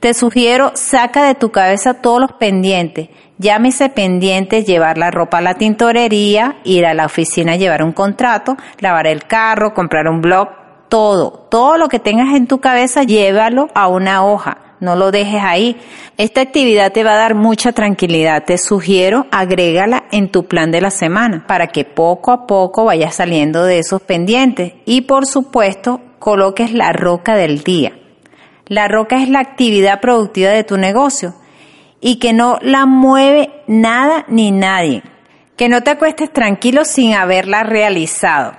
Te 0.00 0.14
sugiero, 0.14 0.72
saca 0.74 1.24
de 1.24 1.34
tu 1.34 1.50
cabeza 1.50 1.94
todos 1.94 2.20
los 2.20 2.32
pendientes. 2.32 3.08
Llámese 3.38 3.88
pendientes, 3.88 4.66
llevar 4.66 4.98
la 4.98 5.12
ropa 5.12 5.38
a 5.38 5.40
la 5.40 5.54
tintorería, 5.54 6.56
ir 6.64 6.84
a 6.84 6.94
la 6.94 7.06
oficina 7.06 7.52
a 7.52 7.56
llevar 7.56 7.84
un 7.84 7.92
contrato, 7.92 8.56
lavar 8.80 9.06
el 9.06 9.24
carro, 9.26 9.74
comprar 9.74 10.08
un 10.08 10.20
blog, 10.20 10.48
todo. 10.88 11.46
Todo 11.48 11.76
lo 11.78 11.88
que 11.88 12.00
tengas 12.00 12.34
en 12.34 12.48
tu 12.48 12.58
cabeza, 12.58 13.04
llévalo 13.04 13.68
a 13.74 13.86
una 13.86 14.24
hoja. 14.24 14.58
No 14.80 14.96
lo 14.96 15.12
dejes 15.12 15.40
ahí. 15.42 15.76
Esta 16.16 16.40
actividad 16.40 16.92
te 16.92 17.04
va 17.04 17.12
a 17.12 17.18
dar 17.18 17.36
mucha 17.36 17.70
tranquilidad. 17.70 18.44
Te 18.44 18.58
sugiero 18.58 19.26
agrégala 19.30 20.04
en 20.10 20.30
tu 20.30 20.46
plan 20.46 20.72
de 20.72 20.80
la 20.80 20.90
semana 20.90 21.44
para 21.46 21.68
que 21.68 21.84
poco 21.84 22.32
a 22.32 22.46
poco 22.46 22.86
vayas 22.86 23.14
saliendo 23.14 23.64
de 23.64 23.78
esos 23.78 24.02
pendientes. 24.02 24.74
Y 24.84 25.02
por 25.02 25.26
supuesto, 25.26 26.00
coloques 26.18 26.72
la 26.72 26.92
roca 26.92 27.36
del 27.36 27.62
día. 27.62 27.92
La 28.66 28.88
roca 28.88 29.22
es 29.22 29.28
la 29.28 29.40
actividad 29.40 30.00
productiva 30.00 30.50
de 30.50 30.64
tu 30.64 30.76
negocio 30.76 31.34
y 32.00 32.18
que 32.18 32.32
no 32.32 32.58
la 32.62 32.86
mueve 32.86 33.50
nada 33.66 34.24
ni 34.28 34.50
nadie. 34.50 35.02
Que 35.56 35.68
no 35.68 35.82
te 35.82 35.90
acuestes 35.90 36.32
tranquilo 36.32 36.84
sin 36.84 37.14
haberla 37.14 37.64
realizado. 37.64 38.52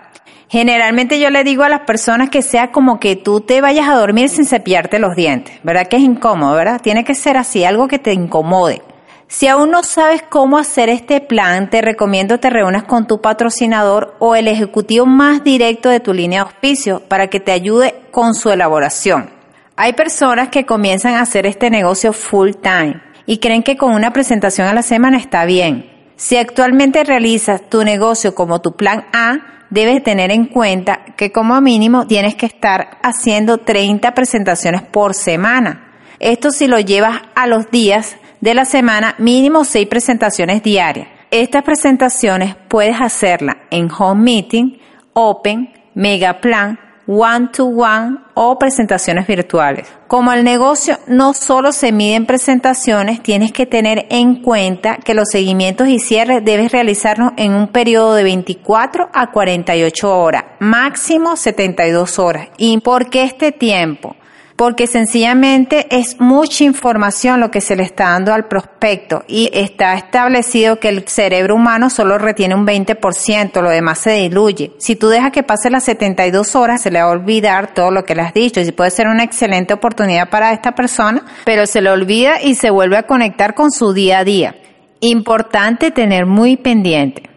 Generalmente 0.49 1.19
yo 1.19 1.29
le 1.29 1.43
digo 1.43 1.63
a 1.63 1.69
las 1.69 1.81
personas 1.81 2.29
que 2.29 2.41
sea 2.41 2.71
como 2.71 2.99
que 2.99 3.15
tú 3.15 3.41
te 3.41 3.61
vayas 3.61 3.87
a 3.87 3.95
dormir 3.95 4.29
sin 4.29 4.45
cepillarte 4.45 4.97
los 4.97 5.15
dientes, 5.15 5.59
¿verdad? 5.63 5.87
Que 5.87 5.97
es 5.97 6.01
incómodo, 6.01 6.55
¿verdad? 6.55 6.81
Tiene 6.81 7.03
que 7.03 7.13
ser 7.13 7.37
así, 7.37 7.63
algo 7.63 7.87
que 7.87 7.99
te 7.99 8.13
incomode. 8.13 8.81
Si 9.27 9.47
aún 9.47 9.69
no 9.69 9.83
sabes 9.83 10.23
cómo 10.27 10.57
hacer 10.57 10.89
este 10.89 11.21
plan, 11.21 11.69
te 11.69 11.81
recomiendo 11.81 12.39
te 12.39 12.49
reúnas 12.49 12.85
con 12.85 13.05
tu 13.05 13.21
patrocinador 13.21 14.15
o 14.17 14.33
el 14.33 14.47
ejecutivo 14.47 15.05
más 15.05 15.43
directo 15.43 15.89
de 15.89 15.99
tu 15.99 16.13
línea 16.13 16.39
de 16.39 16.49
auspicio 16.49 17.01
para 17.07 17.27
que 17.27 17.39
te 17.39 17.51
ayude 17.51 17.93
con 18.09 18.33
su 18.33 18.49
elaboración. 18.49 19.29
Hay 19.75 19.93
personas 19.93 20.49
que 20.49 20.65
comienzan 20.65 21.13
a 21.13 21.21
hacer 21.21 21.45
este 21.45 21.69
negocio 21.69 22.11
full 22.11 22.53
time 22.53 23.08
y 23.29 23.37
creen 23.37 23.61
que 23.61 23.77
con 23.77 23.93
una 23.93 24.11
presentación 24.11 24.67
a 24.67 24.73
la 24.73 24.81
semana 24.81 25.19
está 25.19 25.45
bien. 25.45 25.87
Si 26.15 26.35
actualmente 26.35 27.03
realizas 27.03 27.61
tu 27.69 27.83
negocio 27.83 28.33
como 28.33 28.59
tu 28.59 28.71
plan 28.71 29.05
A, 29.13 29.65
debes 29.69 30.01
tener 30.01 30.31
en 30.31 30.47
cuenta 30.47 31.05
que 31.15 31.31
como 31.31 31.61
mínimo 31.61 32.07
tienes 32.07 32.33
que 32.33 32.47
estar 32.47 32.97
haciendo 33.03 33.59
30 33.59 34.15
presentaciones 34.15 34.81
por 34.81 35.13
semana. 35.13 35.99
Esto 36.17 36.49
si 36.49 36.65
lo 36.65 36.79
llevas 36.79 37.21
a 37.35 37.45
los 37.45 37.69
días 37.69 38.17
de 38.41 38.55
la 38.55 38.65
semana, 38.65 39.13
mínimo 39.19 39.63
6 39.63 39.87
presentaciones 39.87 40.63
diarias. 40.63 41.07
Estas 41.29 41.61
presentaciones 41.61 42.55
puedes 42.67 42.99
hacerlas 42.99 43.57
en 43.69 43.91
home 43.95 44.23
meeting, 44.23 44.79
open, 45.13 45.71
mega 45.93 46.41
plan, 46.41 46.79
one-to-one 47.11 48.19
o 48.35 48.59
presentaciones 48.59 49.25
virtuales. 49.25 49.87
Como 50.07 50.31
el 50.31 50.43
negocio 50.43 50.99
no 51.07 51.33
solo 51.33 51.71
se 51.71 51.91
mide 51.91 52.13
en 52.13 52.27
presentaciones, 52.27 53.23
tienes 53.23 53.51
que 53.51 53.65
tener 53.65 54.05
en 54.11 54.43
cuenta 54.43 54.97
que 54.97 55.15
los 55.15 55.29
seguimientos 55.31 55.87
y 55.87 55.97
cierres 55.97 56.45
debes 56.45 56.71
realizarlos 56.71 57.31
en 57.37 57.55
un 57.55 57.69
periodo 57.69 58.13
de 58.13 58.23
24 58.23 59.09
a 59.11 59.31
48 59.31 60.19
horas, 60.19 60.43
máximo 60.59 61.35
72 61.35 62.19
horas. 62.19 62.49
¿Y 62.57 62.77
por 62.77 63.09
qué 63.09 63.23
este 63.23 63.51
tiempo? 63.51 64.15
Porque 64.59 64.87
sencillamente 64.87 65.87
es 65.89 66.19
mucha 66.19 66.65
información 66.65 67.39
lo 67.39 67.49
que 67.49 67.61
se 67.61 67.77
le 67.77 67.83
está 67.83 68.09
dando 68.09 68.33
al 68.33 68.49
prospecto 68.49 69.23
y 69.25 69.49
está 69.53 69.93
establecido 69.93 70.81
que 70.81 70.89
el 70.89 71.07
cerebro 71.07 71.55
humano 71.55 71.89
solo 71.89 72.17
retiene 72.17 72.55
un 72.55 72.67
20%, 72.67 73.61
lo 73.61 73.69
demás 73.69 73.99
se 73.99 74.11
diluye. 74.15 74.73
Si 74.77 74.97
tú 74.97 75.07
dejas 75.07 75.31
que 75.31 75.43
pase 75.43 75.69
las 75.69 75.85
72 75.85 76.57
horas, 76.57 76.81
se 76.81 76.91
le 76.91 77.01
va 77.01 77.07
a 77.07 77.11
olvidar 77.11 77.73
todo 77.73 77.89
lo 77.89 78.03
que 78.03 78.15
le 78.15 78.21
has 78.21 78.33
dicho 78.33 78.59
y 78.59 78.69
puede 78.73 78.91
ser 78.91 79.07
una 79.07 79.23
excelente 79.23 79.73
oportunidad 79.73 80.29
para 80.29 80.51
esta 80.51 80.75
persona, 80.75 81.23
pero 81.45 81.65
se 81.65 81.81
le 81.81 81.89
olvida 81.89 82.41
y 82.41 82.55
se 82.55 82.69
vuelve 82.69 82.97
a 82.97 83.07
conectar 83.07 83.55
con 83.55 83.71
su 83.71 83.93
día 83.93 84.19
a 84.19 84.23
día. 84.25 84.57
Importante 84.99 85.91
tener 85.91 86.25
muy 86.25 86.57
pendiente. 86.57 87.29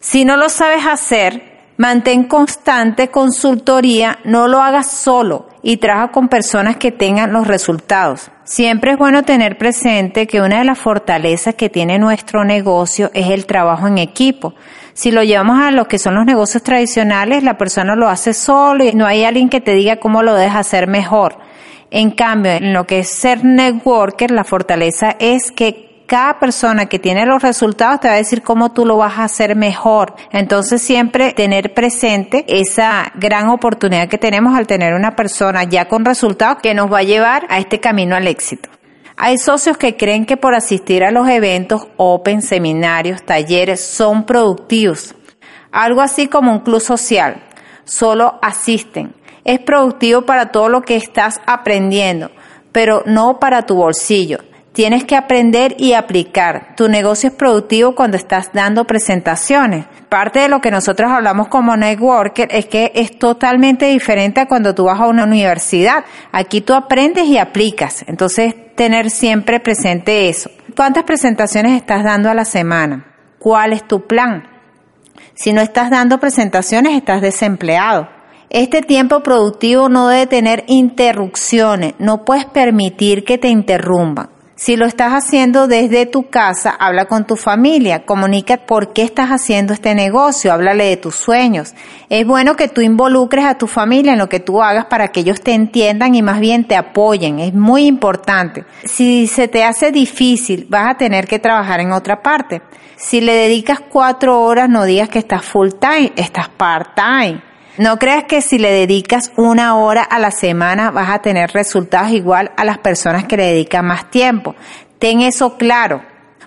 Si 0.00 0.24
no 0.24 0.38
lo 0.38 0.48
sabes 0.48 0.86
hacer, 0.86 1.52
Mantén 1.76 2.24
constante 2.24 3.08
consultoría, 3.08 4.20
no 4.24 4.46
lo 4.46 4.62
hagas 4.62 4.92
solo 4.92 5.53
y 5.66 5.78
trabaja 5.78 6.12
con 6.12 6.28
personas 6.28 6.76
que 6.76 6.92
tengan 6.92 7.32
los 7.32 7.46
resultados. 7.46 8.30
Siempre 8.44 8.92
es 8.92 8.98
bueno 8.98 9.22
tener 9.22 9.56
presente 9.56 10.26
que 10.26 10.42
una 10.42 10.58
de 10.58 10.64
las 10.64 10.78
fortalezas 10.78 11.54
que 11.54 11.70
tiene 11.70 11.98
nuestro 11.98 12.44
negocio 12.44 13.10
es 13.14 13.30
el 13.30 13.46
trabajo 13.46 13.88
en 13.88 13.96
equipo. 13.96 14.54
Si 14.92 15.10
lo 15.10 15.22
llevamos 15.22 15.58
a 15.60 15.70
lo 15.70 15.88
que 15.88 15.98
son 15.98 16.16
los 16.16 16.26
negocios 16.26 16.62
tradicionales, 16.62 17.42
la 17.42 17.56
persona 17.56 17.96
lo 17.96 18.10
hace 18.10 18.34
solo 18.34 18.84
y 18.84 18.92
no 18.92 19.06
hay 19.06 19.24
alguien 19.24 19.48
que 19.48 19.62
te 19.62 19.72
diga 19.72 19.96
cómo 19.96 20.22
lo 20.22 20.34
deja 20.34 20.58
hacer 20.58 20.86
mejor. 20.86 21.38
En 21.90 22.10
cambio, 22.10 22.52
en 22.52 22.74
lo 22.74 22.86
que 22.86 22.98
es 22.98 23.08
ser 23.08 23.42
networker, 23.42 24.30
la 24.30 24.44
fortaleza 24.44 25.16
es 25.18 25.50
que 25.50 25.93
cada 26.14 26.38
persona 26.38 26.86
que 26.86 27.00
tiene 27.00 27.26
los 27.26 27.42
resultados 27.42 27.98
te 27.98 28.06
va 28.06 28.14
a 28.14 28.18
decir 28.18 28.42
cómo 28.42 28.70
tú 28.70 28.86
lo 28.86 28.98
vas 28.98 29.18
a 29.18 29.24
hacer 29.24 29.56
mejor. 29.56 30.14
Entonces 30.30 30.80
siempre 30.80 31.32
tener 31.32 31.74
presente 31.74 32.44
esa 32.46 33.10
gran 33.16 33.48
oportunidad 33.48 34.06
que 34.06 34.16
tenemos 34.16 34.56
al 34.56 34.68
tener 34.68 34.94
una 34.94 35.16
persona 35.16 35.64
ya 35.64 35.88
con 35.88 36.04
resultados 36.04 36.58
que 36.62 36.72
nos 36.72 36.92
va 36.92 36.98
a 36.98 37.02
llevar 37.02 37.48
a 37.50 37.58
este 37.58 37.80
camino 37.80 38.14
al 38.14 38.28
éxito. 38.28 38.68
Hay 39.16 39.38
socios 39.38 39.76
que 39.76 39.96
creen 39.96 40.24
que 40.24 40.36
por 40.36 40.54
asistir 40.54 41.02
a 41.02 41.10
los 41.10 41.28
eventos, 41.28 41.88
open, 41.96 42.42
seminarios, 42.42 43.24
talleres, 43.24 43.84
son 43.84 44.24
productivos. 44.24 45.16
Algo 45.72 46.00
así 46.00 46.28
como 46.28 46.52
un 46.52 46.60
club 46.60 46.80
social. 46.80 47.42
Solo 47.82 48.38
asisten. 48.40 49.16
Es 49.42 49.58
productivo 49.58 50.22
para 50.22 50.52
todo 50.52 50.68
lo 50.68 50.82
que 50.82 50.94
estás 50.94 51.40
aprendiendo, 51.44 52.30
pero 52.70 53.02
no 53.04 53.40
para 53.40 53.66
tu 53.66 53.74
bolsillo. 53.74 54.38
Tienes 54.74 55.04
que 55.04 55.14
aprender 55.14 55.76
y 55.78 55.92
aplicar. 55.92 56.74
Tu 56.74 56.88
negocio 56.88 57.28
es 57.28 57.36
productivo 57.36 57.94
cuando 57.94 58.16
estás 58.16 58.50
dando 58.52 58.84
presentaciones. 58.86 59.86
Parte 60.08 60.40
de 60.40 60.48
lo 60.48 60.60
que 60.60 60.72
nosotros 60.72 61.12
hablamos 61.12 61.46
como 61.46 61.76
networker 61.76 62.48
es 62.50 62.66
que 62.66 62.90
es 62.96 63.16
totalmente 63.16 63.86
diferente 63.86 64.40
a 64.40 64.48
cuando 64.48 64.74
tú 64.74 64.86
vas 64.86 65.00
a 65.00 65.06
una 65.06 65.22
universidad. 65.22 66.04
Aquí 66.32 66.60
tú 66.60 66.74
aprendes 66.74 67.26
y 67.26 67.38
aplicas. 67.38 68.04
Entonces, 68.08 68.74
tener 68.74 69.10
siempre 69.10 69.60
presente 69.60 70.28
eso. 70.28 70.50
¿Cuántas 70.74 71.04
presentaciones 71.04 71.76
estás 71.76 72.02
dando 72.02 72.28
a 72.28 72.34
la 72.34 72.44
semana? 72.44 73.06
¿Cuál 73.38 73.74
es 73.74 73.86
tu 73.86 74.08
plan? 74.08 74.42
Si 75.34 75.52
no 75.52 75.60
estás 75.60 75.88
dando 75.88 76.18
presentaciones, 76.18 76.96
estás 76.96 77.22
desempleado. 77.22 78.08
Este 78.50 78.82
tiempo 78.82 79.20
productivo 79.20 79.88
no 79.88 80.08
debe 80.08 80.26
tener 80.26 80.64
interrupciones. 80.66 81.94
No 82.00 82.24
puedes 82.24 82.46
permitir 82.46 83.22
que 83.22 83.38
te 83.38 83.46
interrumpan. 83.46 84.33
Si 84.56 84.76
lo 84.76 84.86
estás 84.86 85.12
haciendo 85.12 85.66
desde 85.66 86.06
tu 86.06 86.30
casa, 86.30 86.70
habla 86.70 87.06
con 87.06 87.26
tu 87.26 87.34
familia, 87.34 88.04
comunica 88.04 88.56
por 88.56 88.92
qué 88.92 89.02
estás 89.02 89.30
haciendo 89.30 89.72
este 89.72 89.96
negocio, 89.96 90.52
háblale 90.52 90.84
de 90.84 90.96
tus 90.96 91.16
sueños. 91.16 91.74
Es 92.08 92.24
bueno 92.24 92.54
que 92.54 92.68
tú 92.68 92.80
involucres 92.80 93.46
a 93.46 93.58
tu 93.58 93.66
familia 93.66 94.12
en 94.12 94.20
lo 94.20 94.28
que 94.28 94.38
tú 94.38 94.62
hagas 94.62 94.84
para 94.84 95.08
que 95.08 95.20
ellos 95.20 95.40
te 95.40 95.54
entiendan 95.54 96.14
y 96.14 96.22
más 96.22 96.38
bien 96.38 96.68
te 96.68 96.76
apoyen. 96.76 97.40
Es 97.40 97.52
muy 97.52 97.86
importante. 97.86 98.64
Si 98.84 99.26
se 99.26 99.48
te 99.48 99.64
hace 99.64 99.90
difícil, 99.90 100.68
vas 100.70 100.88
a 100.88 100.96
tener 100.98 101.26
que 101.26 101.40
trabajar 101.40 101.80
en 101.80 101.90
otra 101.90 102.22
parte. 102.22 102.62
Si 102.94 103.20
le 103.20 103.34
dedicas 103.34 103.80
cuatro 103.80 104.40
horas, 104.40 104.68
no 104.68 104.84
digas 104.84 105.08
que 105.08 105.18
estás 105.18 105.44
full 105.44 105.70
time, 105.80 106.12
estás 106.14 106.48
part 106.48 106.94
time. 106.94 107.42
No 107.76 107.98
creas 107.98 108.24
que 108.24 108.40
si 108.40 108.58
le 108.58 108.70
dedicas 108.70 109.32
una 109.36 109.76
hora 109.76 110.04
a 110.04 110.20
la 110.20 110.30
semana 110.30 110.92
vas 110.92 111.10
a 111.10 111.18
tener 111.18 111.50
resultados 111.50 112.12
igual 112.12 112.52
a 112.56 112.64
las 112.64 112.78
personas 112.78 113.24
que 113.24 113.36
le 113.36 113.46
dedican 113.46 113.86
más 113.86 114.10
tiempo. 114.10 114.54
Ten 115.00 115.20
eso 115.20 115.56
claro. 115.56 116.02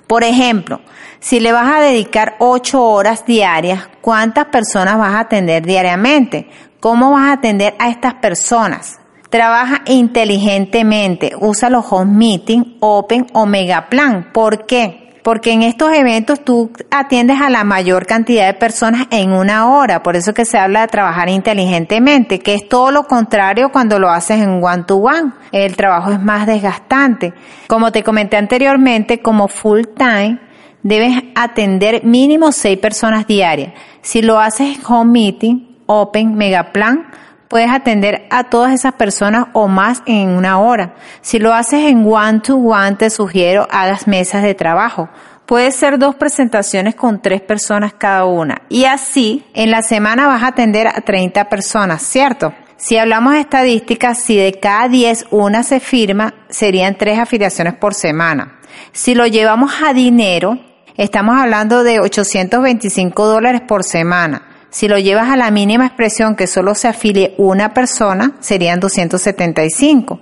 Por 0.08 0.24
ejemplo, 0.24 0.80
si 1.20 1.42
le 1.42 1.52
vas 1.52 1.70
a 1.70 1.82
dedicar 1.82 2.36
ocho 2.40 2.82
horas 2.82 3.26
diarias, 3.26 3.90
¿cuántas 4.00 4.46
personas 4.46 4.98
vas 4.98 5.16
a 5.16 5.20
atender 5.20 5.66
diariamente? 5.66 6.50
¿Cómo 6.80 7.12
vas 7.12 7.28
a 7.28 7.34
atender 7.34 7.76
a 7.78 7.90
estas 7.90 8.14
personas? 8.16 9.00
Trabaja 9.30 9.82
inteligentemente, 9.86 11.34
usa 11.38 11.70
los 11.70 11.84
home 11.90 12.14
meeting, 12.14 12.78
open 12.80 13.28
o 13.34 13.46
mega 13.46 13.90
plan. 13.90 14.30
¿Por 14.32 14.66
qué? 14.66 15.07
Porque 15.28 15.52
en 15.52 15.62
estos 15.62 15.92
eventos 15.92 16.46
tú 16.46 16.72
atiendes 16.90 17.42
a 17.42 17.50
la 17.50 17.66
mayor 17.66 18.06
cantidad 18.06 18.48
de 18.48 18.54
personas 18.54 19.08
en 19.12 19.34
una 19.34 19.70
hora, 19.70 20.02
por 20.02 20.16
eso 20.16 20.34
que 20.34 20.46
se 20.46 20.58
habla 20.58 20.84
de 20.84 20.88
trabajar 20.88 21.28
inteligentemente, 21.28 22.40
que 22.40 22.54
es 22.54 22.70
todo 22.70 22.92
lo 22.92 23.04
contrario 23.04 23.70
cuando 23.74 24.00
lo 24.00 24.10
haces 24.10 24.40
en 24.40 24.64
one 24.64 24.86
to 24.88 24.96
one. 24.96 25.34
El 25.52 25.76
trabajo 25.76 26.14
es 26.14 26.22
más 26.22 26.48
desgastante. 26.48 27.34
Como 27.68 27.92
te 27.92 28.04
comenté 28.04 28.38
anteriormente, 28.38 29.22
como 29.22 29.50
full 29.50 29.82
time, 29.98 30.40
debes 30.82 31.22
atender 31.36 32.06
mínimo 32.06 32.54
seis 32.54 32.80
personas 32.80 33.28
diarias. 33.28 33.74
Si 34.02 34.22
lo 34.22 34.40
haces 34.40 34.78
en 34.78 34.86
home 34.88 35.12
meeting, 35.12 35.76
open, 35.88 36.36
megaplan, 36.36 37.06
puedes 37.48 37.70
atender 37.72 38.28
a 38.30 38.46
todas 38.46 38.74
esas 38.74 38.94
personas 38.94 39.48
o 39.54 39.68
más 39.68 40.02
en 40.06 40.30
una 40.30 40.60
hora. 40.60 40.96
Si 41.22 41.40
lo 41.40 41.54
haces 41.54 41.82
en 41.82 42.06
one 42.06 42.40
to 42.40 42.56
one, 42.58 42.96
te 42.96 43.10
sugiero 43.10 43.68
hagas 43.72 44.08
mesas 44.08 44.44
de 44.44 44.54
trabajo. 44.56 45.10
Puede 45.46 45.72
ser 45.72 45.98
dos 45.98 46.16
presentaciones 46.16 46.96
con 46.96 47.22
tres 47.22 47.42
personas 47.42 47.94
cada 47.94 48.26
una. 48.26 48.62
Y 48.68 48.84
así, 48.84 49.46
en 49.54 49.72
la 49.72 49.82
semana 49.82 50.28
vas 50.28 50.44
a 50.44 50.48
atender 50.48 50.88
a 50.88 51.02
30 51.02 51.48
personas, 51.48 52.02
¿cierto? 52.02 52.54
Si 52.76 52.98
hablamos 52.98 53.34
de 53.34 53.40
estadísticas, 53.40 54.20
si 54.20 54.38
de 54.38 54.60
cada 54.60 54.88
10 54.90 55.28
una 55.32 55.64
se 55.64 55.80
firma, 55.80 56.34
serían 56.50 56.96
tres 56.96 57.18
afiliaciones 57.18 57.74
por 57.74 57.94
semana. 57.94 58.60
Si 58.92 59.16
lo 59.16 59.26
llevamos 59.26 59.72
a 59.82 59.94
dinero, 59.94 60.60
estamos 60.98 61.40
hablando 61.40 61.84
de 61.84 62.02
825 62.02 63.26
dólares 63.26 63.62
por 63.62 63.84
semana. 63.84 64.47
Si 64.78 64.88
lo 64.88 65.00
llevas 65.00 65.32
a 65.32 65.38
la 65.38 65.50
mínima 65.50 65.88
expresión 65.88 66.36
que 66.36 66.46
solo 66.46 66.76
se 66.76 66.88
afilie 66.88 67.34
una 67.40 67.74
persona, 67.74 68.34
serían 68.42 68.80
275. 68.80 70.20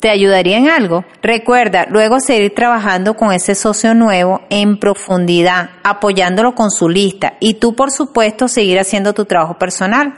¿Te 0.00 0.08
ayudaría 0.08 0.56
en 0.56 0.70
algo? 0.70 1.04
Recuerda 1.20 1.84
luego 1.90 2.18
seguir 2.18 2.54
trabajando 2.54 3.18
con 3.18 3.34
ese 3.34 3.54
socio 3.54 3.92
nuevo 3.92 4.40
en 4.48 4.80
profundidad, 4.80 5.72
apoyándolo 5.84 6.54
con 6.54 6.70
su 6.70 6.88
lista 6.88 7.34
y 7.38 7.58
tú 7.60 7.76
por 7.76 7.90
supuesto 7.90 8.48
seguir 8.48 8.78
haciendo 8.78 9.12
tu 9.12 9.26
trabajo 9.26 9.58
personal. 9.58 10.14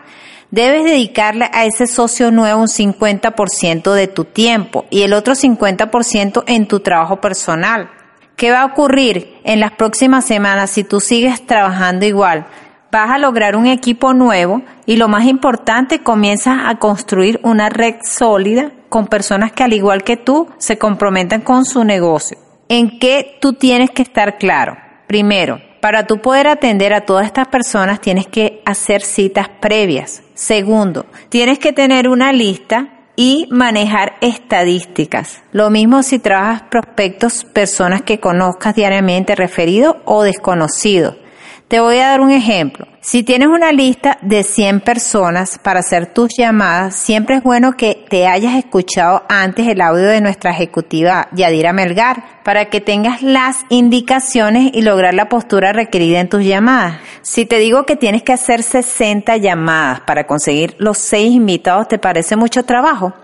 Debes 0.53 0.85
dedicarle 0.85 1.51
a 1.53 1.65
ese 1.65 1.89
socio 1.89 2.31
nuevo 2.31 2.61
un 2.61 2.69
50% 2.69 3.93
de 3.93 4.07
tu 4.07 4.25
tiempo 4.25 4.87
y 4.91 5.03
el 5.03 5.13
otro 5.13 5.35
50% 5.35 6.45
en 6.47 6.69
tu 6.69 6.79
trabajo 6.79 7.21
personal. 7.21 7.91
¿Qué 8.37 8.53
va 8.53 8.61
a 8.61 8.67
ocurrir 8.67 9.41
en 9.43 9.59
las 9.59 9.73
próximas 9.73 10.25
semanas 10.27 10.71
si 10.71 10.85
tú 10.85 11.01
sigues 11.01 11.45
trabajando 11.45 12.07
igual? 12.07 12.47
Vas 12.91 13.11
a 13.11 13.19
lograr 13.19 13.57
un 13.57 13.67
equipo 13.67 14.15
nuevo 14.15 14.63
y 14.87 14.97
lo 14.97 15.09
más 15.09 15.27
importante, 15.27 16.01
comienzas 16.01 16.59
a 16.65 16.77
construir 16.77 17.41
una 17.43 17.69
red 17.69 17.97
sólida 18.03 18.73
con 18.89 19.07
personas 19.07 19.53
que 19.53 19.63
al 19.63 19.73
igual 19.73 20.03
que 20.03 20.17
tú 20.17 20.49
se 20.59 20.79
comprometen 20.79 21.41
con 21.41 21.65
su 21.65 21.85
negocio. 21.85 22.39
¿En 22.69 22.99
qué 22.99 23.39
tú 23.41 23.55
tienes 23.55 23.91
que 23.91 24.03
estar 24.03 24.39
claro? 24.39 24.77
Primero, 25.07 25.61
para 25.81 26.07
tú 26.07 26.19
poder 26.19 26.47
atender 26.47 26.93
a 26.93 27.07
todas 27.07 27.27
estas 27.27 27.49
personas 27.49 28.01
tienes 28.01 28.27
que 28.27 28.63
hacer 28.67 29.03
citas 29.03 29.49
previas. 29.49 30.23
Segundo, 30.35 31.07
tienes 31.29 31.59
que 31.59 31.73
tener 31.73 32.09
una 32.09 32.33
lista 32.33 32.89
y 33.17 33.49
manejar 33.51 34.15
estadísticas. 34.21 35.43
Lo 35.53 35.69
mismo 35.71 36.03
si 36.03 36.19
trabajas 36.19 36.63
prospectos, 36.71 37.45
personas 37.45 38.03
que 38.03 38.21
conozcas 38.21 38.75
diariamente, 38.75 39.35
referidos 39.35 39.97
o 40.05 40.23
desconocidos. 40.23 41.17
Te 41.71 41.79
voy 41.79 42.01
a 42.01 42.09
dar 42.09 42.21
un 42.21 42.33
ejemplo. 42.33 42.89
Si 43.01 43.23
tienes 43.23 43.47
una 43.47 43.71
lista 43.71 44.19
de 44.23 44.43
100 44.43 44.81
personas 44.81 45.57
para 45.63 45.79
hacer 45.79 46.13
tus 46.13 46.37
llamadas, 46.37 46.97
siempre 46.97 47.37
es 47.37 47.45
bueno 47.45 47.77
que 47.77 48.05
te 48.09 48.27
hayas 48.27 48.57
escuchado 48.57 49.23
antes 49.29 49.69
el 49.69 49.81
audio 49.81 50.09
de 50.09 50.21
nuestra 50.21 50.51
ejecutiva 50.51 51.29
Yadira 51.31 51.73
Melgar 51.73 52.43
para 52.43 52.65
que 52.71 52.81
tengas 52.81 53.23
las 53.23 53.67
indicaciones 53.69 54.73
y 54.75 54.83
lograr 54.83 55.15
la 55.15 55.29
postura 55.29 55.73
requerida 55.73 56.19
en 56.19 56.29
tus 56.29 56.45
llamadas. 56.45 56.97
Si 57.23 57.47
te 57.47 57.59
digo 57.59 57.87
que 57.87 57.95
tienes 57.95 58.25
que 58.25 58.33
hacer 58.33 58.65
60 58.65 59.37
llamadas 59.37 60.01
para 60.01 60.27
conseguir 60.27 60.75
los 60.81 60.99
6 60.99 61.35
invitados, 61.35 61.87
¿te 61.87 62.01
parece 62.01 62.35
mucho 62.35 62.65
trabajo? 62.65 63.15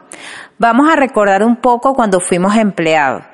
Vamos 0.56 0.88
a 0.88 0.94
recordar 0.94 1.42
un 1.42 1.56
poco 1.56 1.94
cuando 1.94 2.20
fuimos 2.20 2.54
empleados. 2.54 3.24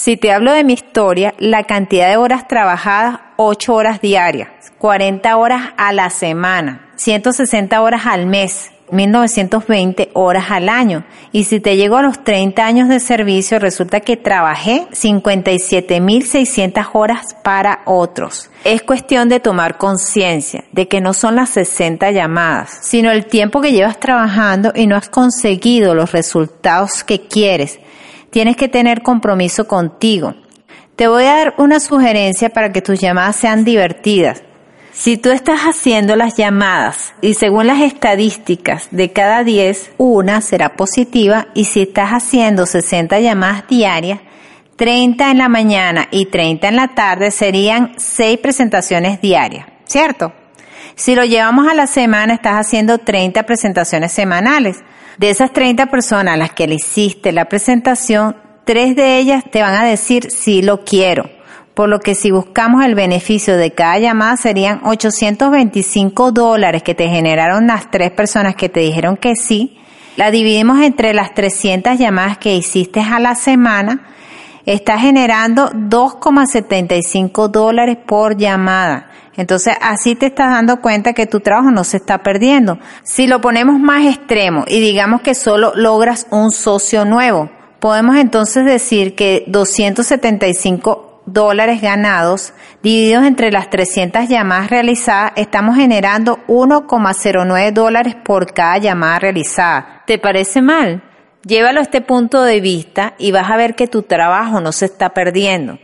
Si 0.00 0.16
te 0.16 0.30
hablo 0.30 0.52
de 0.52 0.62
mi 0.62 0.74
historia, 0.74 1.34
la 1.40 1.64
cantidad 1.64 2.08
de 2.08 2.16
horas 2.16 2.46
trabajadas, 2.46 3.18
8 3.36 3.74
horas 3.74 4.00
diarias, 4.00 4.48
40 4.78 5.36
horas 5.36 5.72
a 5.76 5.92
la 5.92 6.08
semana, 6.10 6.92
160 6.94 7.82
horas 7.82 8.06
al 8.06 8.26
mes, 8.26 8.70
1920 8.92 10.10
horas 10.14 10.52
al 10.52 10.68
año. 10.68 11.04
Y 11.32 11.42
si 11.44 11.58
te 11.58 11.76
llego 11.76 11.96
a 11.96 12.02
los 12.02 12.22
30 12.22 12.64
años 12.64 12.88
de 12.88 13.00
servicio, 13.00 13.58
resulta 13.58 13.98
que 13.98 14.16
trabajé 14.16 14.86
57.600 14.92 16.90
horas 16.92 17.34
para 17.42 17.80
otros. 17.84 18.52
Es 18.62 18.84
cuestión 18.84 19.28
de 19.28 19.40
tomar 19.40 19.78
conciencia 19.78 20.62
de 20.70 20.86
que 20.86 21.00
no 21.00 21.12
son 21.12 21.34
las 21.34 21.50
60 21.50 22.12
llamadas, 22.12 22.78
sino 22.82 23.10
el 23.10 23.26
tiempo 23.26 23.60
que 23.60 23.72
llevas 23.72 23.98
trabajando 23.98 24.70
y 24.76 24.86
no 24.86 24.94
has 24.94 25.08
conseguido 25.08 25.96
los 25.96 26.12
resultados 26.12 27.02
que 27.02 27.22
quieres 27.22 27.80
Tienes 28.30 28.56
que 28.56 28.68
tener 28.68 29.02
compromiso 29.02 29.66
contigo. 29.66 30.34
Te 30.96 31.08
voy 31.08 31.24
a 31.24 31.34
dar 31.34 31.54
una 31.58 31.80
sugerencia 31.80 32.50
para 32.50 32.72
que 32.72 32.82
tus 32.82 33.00
llamadas 33.00 33.36
sean 33.36 33.64
divertidas. 33.64 34.42
Si 34.92 35.16
tú 35.16 35.30
estás 35.30 35.60
haciendo 35.60 36.16
las 36.16 36.36
llamadas 36.36 37.14
y 37.20 37.34
según 37.34 37.68
las 37.68 37.80
estadísticas 37.80 38.88
de 38.90 39.12
cada 39.12 39.44
10, 39.44 39.92
una 39.96 40.40
será 40.40 40.74
positiva 40.74 41.48
y 41.54 41.66
si 41.66 41.82
estás 41.82 42.10
haciendo 42.10 42.66
60 42.66 43.20
llamadas 43.20 43.68
diarias, 43.68 44.18
30 44.74 45.30
en 45.30 45.38
la 45.38 45.48
mañana 45.48 46.08
y 46.10 46.26
30 46.26 46.68
en 46.68 46.76
la 46.76 46.88
tarde 46.88 47.30
serían 47.30 47.94
6 47.96 48.38
presentaciones 48.38 49.20
diarias, 49.20 49.66
¿cierto? 49.84 50.32
Si 50.98 51.14
lo 51.14 51.24
llevamos 51.24 51.68
a 51.68 51.74
la 51.74 51.86
semana, 51.86 52.34
estás 52.34 52.54
haciendo 52.54 52.98
30 52.98 53.44
presentaciones 53.44 54.10
semanales. 54.10 54.78
De 55.16 55.30
esas 55.30 55.52
30 55.52 55.86
personas 55.86 56.34
a 56.34 56.36
las 56.36 56.50
que 56.50 56.66
le 56.66 56.74
hiciste 56.74 57.30
la 57.30 57.44
presentación, 57.44 58.36
tres 58.64 58.96
de 58.96 59.16
ellas 59.18 59.44
te 59.48 59.62
van 59.62 59.74
a 59.74 59.84
decir 59.84 60.32
sí 60.32 60.60
lo 60.60 60.84
quiero. 60.84 61.30
Por 61.74 61.88
lo 61.88 62.00
que 62.00 62.16
si 62.16 62.32
buscamos 62.32 62.84
el 62.84 62.96
beneficio 62.96 63.56
de 63.56 63.70
cada 63.70 64.00
llamada 64.00 64.36
serían 64.36 64.80
825 64.82 66.32
dólares 66.32 66.82
que 66.82 66.96
te 66.96 67.08
generaron 67.08 67.68
las 67.68 67.92
tres 67.92 68.10
personas 68.10 68.56
que 68.56 68.68
te 68.68 68.80
dijeron 68.80 69.16
que 69.16 69.36
sí. 69.36 69.78
La 70.16 70.32
dividimos 70.32 70.80
entre 70.80 71.14
las 71.14 71.32
300 71.32 71.96
llamadas 71.96 72.38
que 72.38 72.56
hiciste 72.56 72.98
a 72.98 73.20
la 73.20 73.36
semana. 73.36 74.00
Está 74.66 74.98
generando 74.98 75.70
2,75 75.70 77.48
dólares 77.48 77.98
por 78.06 78.36
llamada. 78.36 79.08
Entonces 79.36 79.74
así 79.80 80.16
te 80.16 80.26
estás 80.26 80.50
dando 80.50 80.80
cuenta 80.80 81.12
que 81.12 81.26
tu 81.26 81.40
trabajo 81.40 81.70
no 81.70 81.84
se 81.84 81.98
está 81.98 82.22
perdiendo. 82.24 82.78
Si 83.04 83.26
lo 83.28 83.40
ponemos 83.40 83.78
más 83.78 84.04
extremo 84.04 84.64
y 84.66 84.80
digamos 84.80 85.20
que 85.20 85.34
solo 85.34 85.72
logras 85.76 86.26
un 86.30 86.50
socio 86.50 87.04
nuevo, 87.04 87.48
podemos 87.78 88.16
entonces 88.16 88.64
decir 88.64 89.14
que 89.14 89.44
275 89.46 91.22
dólares 91.26 91.80
ganados 91.80 92.52
divididos 92.82 93.24
entre 93.24 93.52
las 93.52 93.70
300 93.70 94.28
llamadas 94.28 94.70
realizadas, 94.70 95.32
estamos 95.36 95.76
generando 95.76 96.40
1,09 96.48 97.72
dólares 97.72 98.16
por 98.16 98.52
cada 98.52 98.78
llamada 98.78 99.18
realizada. 99.20 100.02
¿Te 100.06 100.18
parece 100.18 100.62
mal? 100.62 101.02
Llévalo 101.44 101.80
a 101.80 101.82
este 101.82 102.00
punto 102.00 102.42
de 102.42 102.60
vista 102.60 103.14
y 103.18 103.32
vas 103.32 103.50
a 103.50 103.56
ver 103.56 103.74
que 103.74 103.86
tu 103.86 104.02
trabajo 104.02 104.60
no 104.60 104.72
se 104.72 104.86
está 104.86 105.10
perdiendo 105.10 105.78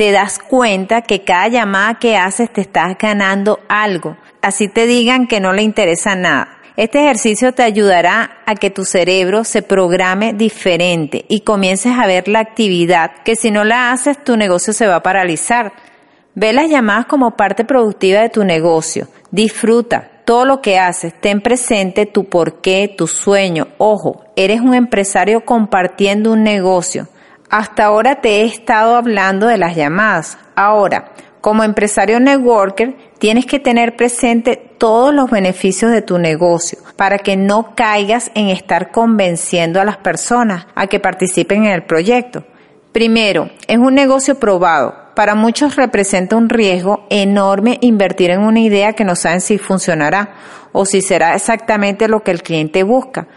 te 0.00 0.12
das 0.12 0.38
cuenta 0.38 1.02
que 1.02 1.24
cada 1.24 1.48
llamada 1.48 1.98
que 1.98 2.16
haces 2.16 2.50
te 2.50 2.62
estás 2.62 2.96
ganando 2.98 3.60
algo. 3.68 4.16
Así 4.40 4.66
te 4.66 4.86
digan 4.86 5.26
que 5.26 5.40
no 5.40 5.52
le 5.52 5.60
interesa 5.60 6.14
nada. 6.14 6.56
Este 6.78 7.00
ejercicio 7.00 7.52
te 7.52 7.64
ayudará 7.64 8.38
a 8.46 8.54
que 8.54 8.70
tu 8.70 8.86
cerebro 8.86 9.44
se 9.44 9.60
programe 9.60 10.32
diferente 10.32 11.26
y 11.28 11.40
comiences 11.40 11.98
a 11.98 12.06
ver 12.06 12.28
la 12.28 12.38
actividad 12.38 13.10
que 13.26 13.36
si 13.36 13.50
no 13.50 13.62
la 13.62 13.92
haces 13.92 14.24
tu 14.24 14.38
negocio 14.38 14.72
se 14.72 14.86
va 14.86 14.96
a 14.96 15.02
paralizar. 15.02 15.74
Ve 16.34 16.54
las 16.54 16.70
llamadas 16.70 17.04
como 17.04 17.36
parte 17.36 17.66
productiva 17.66 18.22
de 18.22 18.30
tu 18.30 18.42
negocio. 18.42 19.06
Disfruta 19.30 20.19
todo 20.30 20.44
lo 20.44 20.60
que 20.60 20.78
haces. 20.78 21.12
Ten 21.20 21.40
presente 21.40 22.06
tu 22.06 22.28
porqué, 22.28 22.94
tu 22.96 23.08
sueño. 23.08 23.66
Ojo, 23.78 24.26
eres 24.36 24.60
un 24.60 24.74
empresario 24.74 25.44
compartiendo 25.44 26.30
un 26.30 26.44
negocio. 26.44 27.08
Hasta 27.50 27.86
ahora 27.86 28.20
te 28.20 28.36
he 28.36 28.44
estado 28.44 28.94
hablando 28.94 29.48
de 29.48 29.58
las 29.58 29.74
llamadas. 29.74 30.38
Ahora, 30.54 31.10
como 31.40 31.64
empresario 31.64 32.20
networker, 32.20 32.96
tienes 33.18 33.44
que 33.44 33.58
tener 33.58 33.96
presente 33.96 34.54
todos 34.54 35.12
los 35.12 35.32
beneficios 35.32 35.90
de 35.90 36.00
tu 36.00 36.16
negocio 36.16 36.78
para 36.94 37.18
que 37.18 37.36
no 37.36 37.74
caigas 37.74 38.30
en 38.36 38.50
estar 38.50 38.92
convenciendo 38.92 39.80
a 39.80 39.84
las 39.84 39.96
personas 39.96 40.68
a 40.76 40.86
que 40.86 41.00
participen 41.00 41.64
en 41.64 41.72
el 41.72 41.82
proyecto. 41.82 42.44
Primero, 42.92 43.50
es 43.68 43.78
un 43.78 43.94
negocio 43.94 44.36
probado. 44.38 44.94
Para 45.14 45.34
muchos 45.34 45.76
representa 45.76 46.36
un 46.36 46.48
riesgo 46.48 47.06
enorme 47.10 47.78
invertir 47.82 48.30
en 48.30 48.40
una 48.40 48.60
idea 48.60 48.94
que 48.94 49.04
no 49.04 49.16
saben 49.16 49.40
si 49.40 49.58
funcionará 49.58 50.34
o 50.72 50.84
si 50.84 51.02
será 51.02 51.34
exactamente 51.34 52.08
lo 52.08 52.22
que 52.22 52.30
el 52.30 52.42
cliente 52.42 52.82
busca 52.82 53.28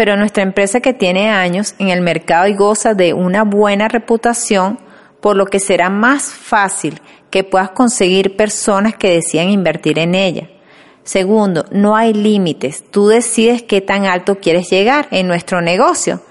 pero 0.00 0.16
nuestra 0.16 0.42
empresa 0.42 0.80
que 0.80 0.94
tiene 0.94 1.28
años 1.28 1.74
en 1.78 1.90
el 1.90 2.00
mercado 2.00 2.46
y 2.46 2.54
goza 2.54 2.94
de 2.94 3.12
una 3.12 3.44
buena 3.44 3.86
reputación, 3.86 4.78
por 5.20 5.36
lo 5.36 5.44
que 5.44 5.60
será 5.60 5.90
más 5.90 6.24
fácil 6.24 7.02
que 7.28 7.44
puedas 7.44 7.72
conseguir 7.72 8.34
personas 8.34 8.96
que 8.96 9.10
decidan 9.10 9.50
invertir 9.50 9.98
en 9.98 10.14
ella. 10.14 10.48
Segundo, 11.04 11.66
no 11.70 11.96
hay 11.96 12.14
límites. 12.14 12.82
Tú 12.90 13.08
decides 13.08 13.62
qué 13.62 13.82
tan 13.82 14.06
alto 14.06 14.36
quieres 14.36 14.70
llegar 14.70 15.06
en 15.10 15.28
nuestro 15.28 15.60
negocio. 15.60 16.22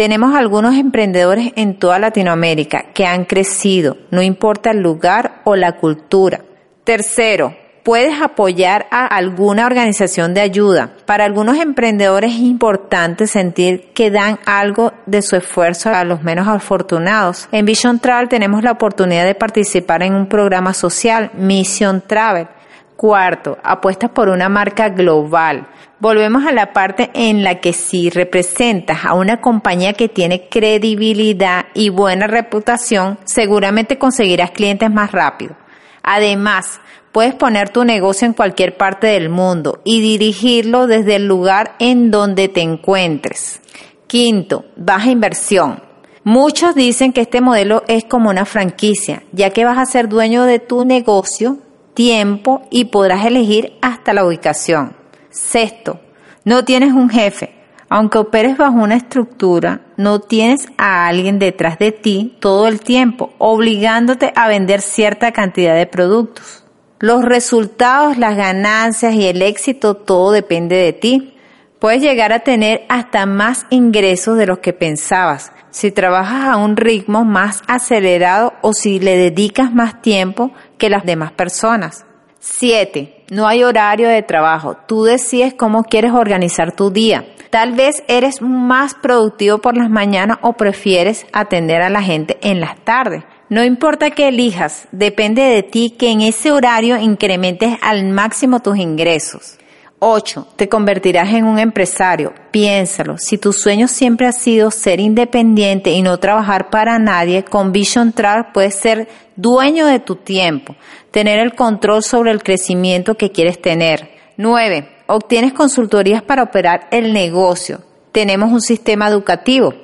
Tenemos 0.00 0.34
algunos 0.34 0.76
emprendedores 0.76 1.52
en 1.56 1.78
toda 1.78 1.98
Latinoamérica 1.98 2.86
que 2.94 3.04
han 3.04 3.26
crecido, 3.26 3.98
no 4.10 4.22
importa 4.22 4.70
el 4.70 4.80
lugar 4.80 5.42
o 5.44 5.56
la 5.56 5.72
cultura. 5.72 6.40
Tercero, 6.84 7.54
puedes 7.82 8.18
apoyar 8.22 8.86
a 8.90 9.04
alguna 9.04 9.66
organización 9.66 10.32
de 10.32 10.40
ayuda. 10.40 10.94
Para 11.04 11.26
algunos 11.26 11.58
emprendedores 11.58 12.32
es 12.32 12.40
importante 12.40 13.26
sentir 13.26 13.92
que 13.92 14.10
dan 14.10 14.38
algo 14.46 14.94
de 15.04 15.20
su 15.20 15.36
esfuerzo 15.36 15.90
a 15.90 16.02
los 16.04 16.22
menos 16.22 16.48
afortunados. 16.48 17.46
En 17.52 17.66
Vision 17.66 17.98
Travel 17.98 18.30
tenemos 18.30 18.62
la 18.62 18.72
oportunidad 18.72 19.26
de 19.26 19.34
participar 19.34 20.02
en 20.02 20.14
un 20.14 20.28
programa 20.30 20.72
social, 20.72 21.30
Mission 21.34 22.02
Travel. 22.06 22.48
Cuarto, 22.96 23.58
apuestas 23.62 24.10
por 24.12 24.30
una 24.30 24.48
marca 24.48 24.88
global. 24.88 25.66
Volvemos 26.00 26.46
a 26.46 26.52
la 26.52 26.72
parte 26.72 27.10
en 27.14 27.44
la 27.44 27.60
que 27.60 27.72
si 27.72 28.10
representas 28.10 29.04
a 29.04 29.14
una 29.14 29.40
compañía 29.40 29.92
que 29.92 30.08
tiene 30.08 30.48
credibilidad 30.48 31.66
y 31.74 31.90
buena 31.90 32.26
reputación, 32.26 33.18
seguramente 33.24 33.98
conseguirás 33.98 34.50
clientes 34.50 34.90
más 34.90 35.12
rápido. 35.12 35.56
Además, 36.02 36.80
Puedes 37.12 37.34
poner 37.34 37.70
tu 37.70 37.84
negocio 37.84 38.26
en 38.26 38.34
cualquier 38.34 38.76
parte 38.76 39.08
del 39.08 39.30
mundo 39.30 39.80
y 39.84 40.00
dirigirlo 40.00 40.86
desde 40.86 41.16
el 41.16 41.26
lugar 41.26 41.74
en 41.80 42.12
donde 42.12 42.46
te 42.46 42.60
encuentres. 42.60 43.60
Quinto, 44.06 44.66
baja 44.76 45.10
inversión. 45.10 45.82
Muchos 46.22 46.76
dicen 46.76 47.12
que 47.12 47.22
este 47.22 47.40
modelo 47.40 47.82
es 47.88 48.04
como 48.04 48.30
una 48.30 48.44
franquicia, 48.44 49.24
ya 49.32 49.50
que 49.50 49.64
vas 49.64 49.78
a 49.78 49.86
ser 49.86 50.08
dueño 50.08 50.44
de 50.44 50.60
tu 50.60 50.84
negocio, 50.84 51.58
tiempo 51.94 52.62
y 52.70 52.84
podrás 52.86 53.26
elegir 53.26 53.72
hasta 53.82 54.12
la 54.12 54.24
ubicación. 54.24 54.99
Sexto, 55.30 56.00
no 56.44 56.64
tienes 56.64 56.92
un 56.92 57.08
jefe. 57.08 57.54
Aunque 57.88 58.18
operes 58.18 58.56
bajo 58.56 58.76
una 58.76 58.94
estructura, 58.94 59.80
no 59.96 60.20
tienes 60.20 60.68
a 60.76 61.08
alguien 61.08 61.40
detrás 61.40 61.78
de 61.78 61.90
ti 61.90 62.36
todo 62.38 62.68
el 62.68 62.80
tiempo, 62.80 63.32
obligándote 63.38 64.32
a 64.36 64.46
vender 64.46 64.80
cierta 64.80 65.32
cantidad 65.32 65.74
de 65.74 65.86
productos. 65.86 66.64
Los 67.00 67.24
resultados, 67.24 68.16
las 68.16 68.36
ganancias 68.36 69.14
y 69.14 69.26
el 69.26 69.42
éxito, 69.42 69.94
todo 69.94 70.30
depende 70.30 70.76
de 70.76 70.92
ti. 70.92 71.34
Puedes 71.80 72.02
llegar 72.02 72.32
a 72.32 72.40
tener 72.40 72.84
hasta 72.88 73.26
más 73.26 73.66
ingresos 73.70 74.36
de 74.36 74.46
los 74.46 74.58
que 74.58 74.72
pensabas 74.72 75.52
si 75.70 75.90
trabajas 75.90 76.48
a 76.48 76.56
un 76.56 76.76
ritmo 76.76 77.24
más 77.24 77.62
acelerado 77.66 78.54
o 78.60 78.72
si 78.72 79.00
le 79.00 79.16
dedicas 79.16 79.72
más 79.72 80.02
tiempo 80.02 80.52
que 80.78 80.90
las 80.90 81.04
demás 81.04 81.32
personas. 81.32 82.04
7. 82.40 83.19
No 83.30 83.46
hay 83.46 83.62
horario 83.62 84.08
de 84.08 84.24
trabajo. 84.24 84.76
Tú 84.88 85.04
decides 85.04 85.54
cómo 85.54 85.84
quieres 85.84 86.12
organizar 86.12 86.72
tu 86.72 86.90
día. 86.90 87.24
Tal 87.50 87.74
vez 87.74 88.02
eres 88.08 88.42
más 88.42 88.94
productivo 88.94 89.58
por 89.58 89.76
las 89.76 89.88
mañanas 89.88 90.38
o 90.42 90.54
prefieres 90.54 91.24
atender 91.32 91.80
a 91.80 91.90
la 91.90 92.02
gente 92.02 92.38
en 92.42 92.58
las 92.58 92.80
tardes. 92.84 93.22
No 93.48 93.62
importa 93.62 94.10
qué 94.10 94.28
elijas, 94.28 94.88
depende 94.90 95.42
de 95.42 95.62
ti 95.62 95.94
que 95.96 96.10
en 96.10 96.22
ese 96.22 96.50
horario 96.50 96.96
incrementes 96.96 97.78
al 97.82 98.04
máximo 98.08 98.58
tus 98.58 98.78
ingresos. 98.78 99.59
8. 100.00 100.48
Te 100.56 100.68
convertirás 100.68 101.28
en 101.34 101.44
un 101.44 101.58
empresario. 101.58 102.32
Piénsalo. 102.50 103.18
Si 103.18 103.36
tu 103.36 103.52
sueño 103.52 103.86
siempre 103.86 104.26
ha 104.26 104.32
sido 104.32 104.70
ser 104.70 104.98
independiente 104.98 105.90
y 105.90 106.00
no 106.00 106.18
trabajar 106.18 106.70
para 106.70 106.98
nadie, 106.98 107.44
con 107.44 107.70
Vision 107.70 108.12
Travel 108.12 108.46
puedes 108.52 108.74
ser 108.74 109.08
dueño 109.36 109.86
de 109.86 110.00
tu 110.00 110.16
tiempo, 110.16 110.74
tener 111.10 111.38
el 111.38 111.54
control 111.54 112.02
sobre 112.02 112.30
el 112.30 112.42
crecimiento 112.42 113.16
que 113.16 113.30
quieres 113.30 113.60
tener. 113.60 114.10
9. 114.38 114.88
Obtienes 115.06 115.52
consultorías 115.52 116.22
para 116.22 116.44
operar 116.44 116.88
el 116.90 117.12
negocio. 117.12 117.82
Tenemos 118.10 118.50
un 118.50 118.62
sistema 118.62 119.06
educativo 119.06 119.74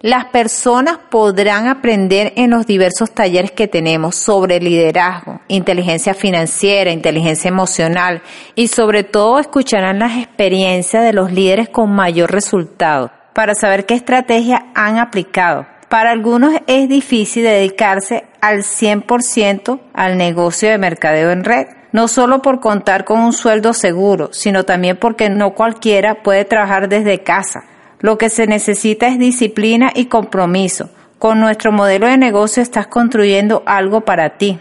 las 0.00 0.26
personas 0.26 0.98
podrán 1.10 1.66
aprender 1.66 2.32
en 2.36 2.50
los 2.50 2.66
diversos 2.66 3.10
talleres 3.10 3.50
que 3.50 3.66
tenemos 3.66 4.14
sobre 4.14 4.60
liderazgo, 4.60 5.40
inteligencia 5.48 6.14
financiera, 6.14 6.92
inteligencia 6.92 7.48
emocional 7.48 8.22
y 8.54 8.68
sobre 8.68 9.02
todo 9.02 9.40
escucharán 9.40 9.98
las 9.98 10.16
experiencias 10.16 11.02
de 11.02 11.12
los 11.12 11.32
líderes 11.32 11.68
con 11.68 11.90
mayor 11.90 12.30
resultado 12.30 13.10
para 13.34 13.56
saber 13.56 13.86
qué 13.86 13.94
estrategia 13.94 14.66
han 14.74 14.98
aplicado. 14.98 15.66
Para 15.88 16.12
algunos 16.12 16.54
es 16.68 16.88
difícil 16.88 17.42
dedicarse 17.42 18.24
al 18.40 18.58
100% 18.58 19.80
al 19.94 20.16
negocio 20.16 20.68
de 20.68 20.78
mercadeo 20.78 21.32
en 21.32 21.42
red, 21.42 21.66
no 21.90 22.06
solo 22.06 22.40
por 22.40 22.60
contar 22.60 23.04
con 23.04 23.18
un 23.18 23.32
sueldo 23.32 23.72
seguro, 23.72 24.28
sino 24.32 24.62
también 24.62 24.96
porque 24.96 25.28
no 25.28 25.54
cualquiera 25.54 26.22
puede 26.22 26.44
trabajar 26.44 26.88
desde 26.88 27.24
casa 27.24 27.64
lo 28.00 28.18
que 28.18 28.30
se 28.30 28.46
necesita 28.46 29.08
es 29.08 29.18
disciplina 29.18 29.90
y 29.94 30.06
compromiso. 30.06 30.90
Con 31.18 31.40
nuestro 31.40 31.72
modelo 31.72 32.06
de 32.06 32.16
negocio 32.16 32.62
estás 32.62 32.86
construyendo 32.86 33.62
algo 33.66 34.02
para 34.02 34.38
ti. 34.38 34.58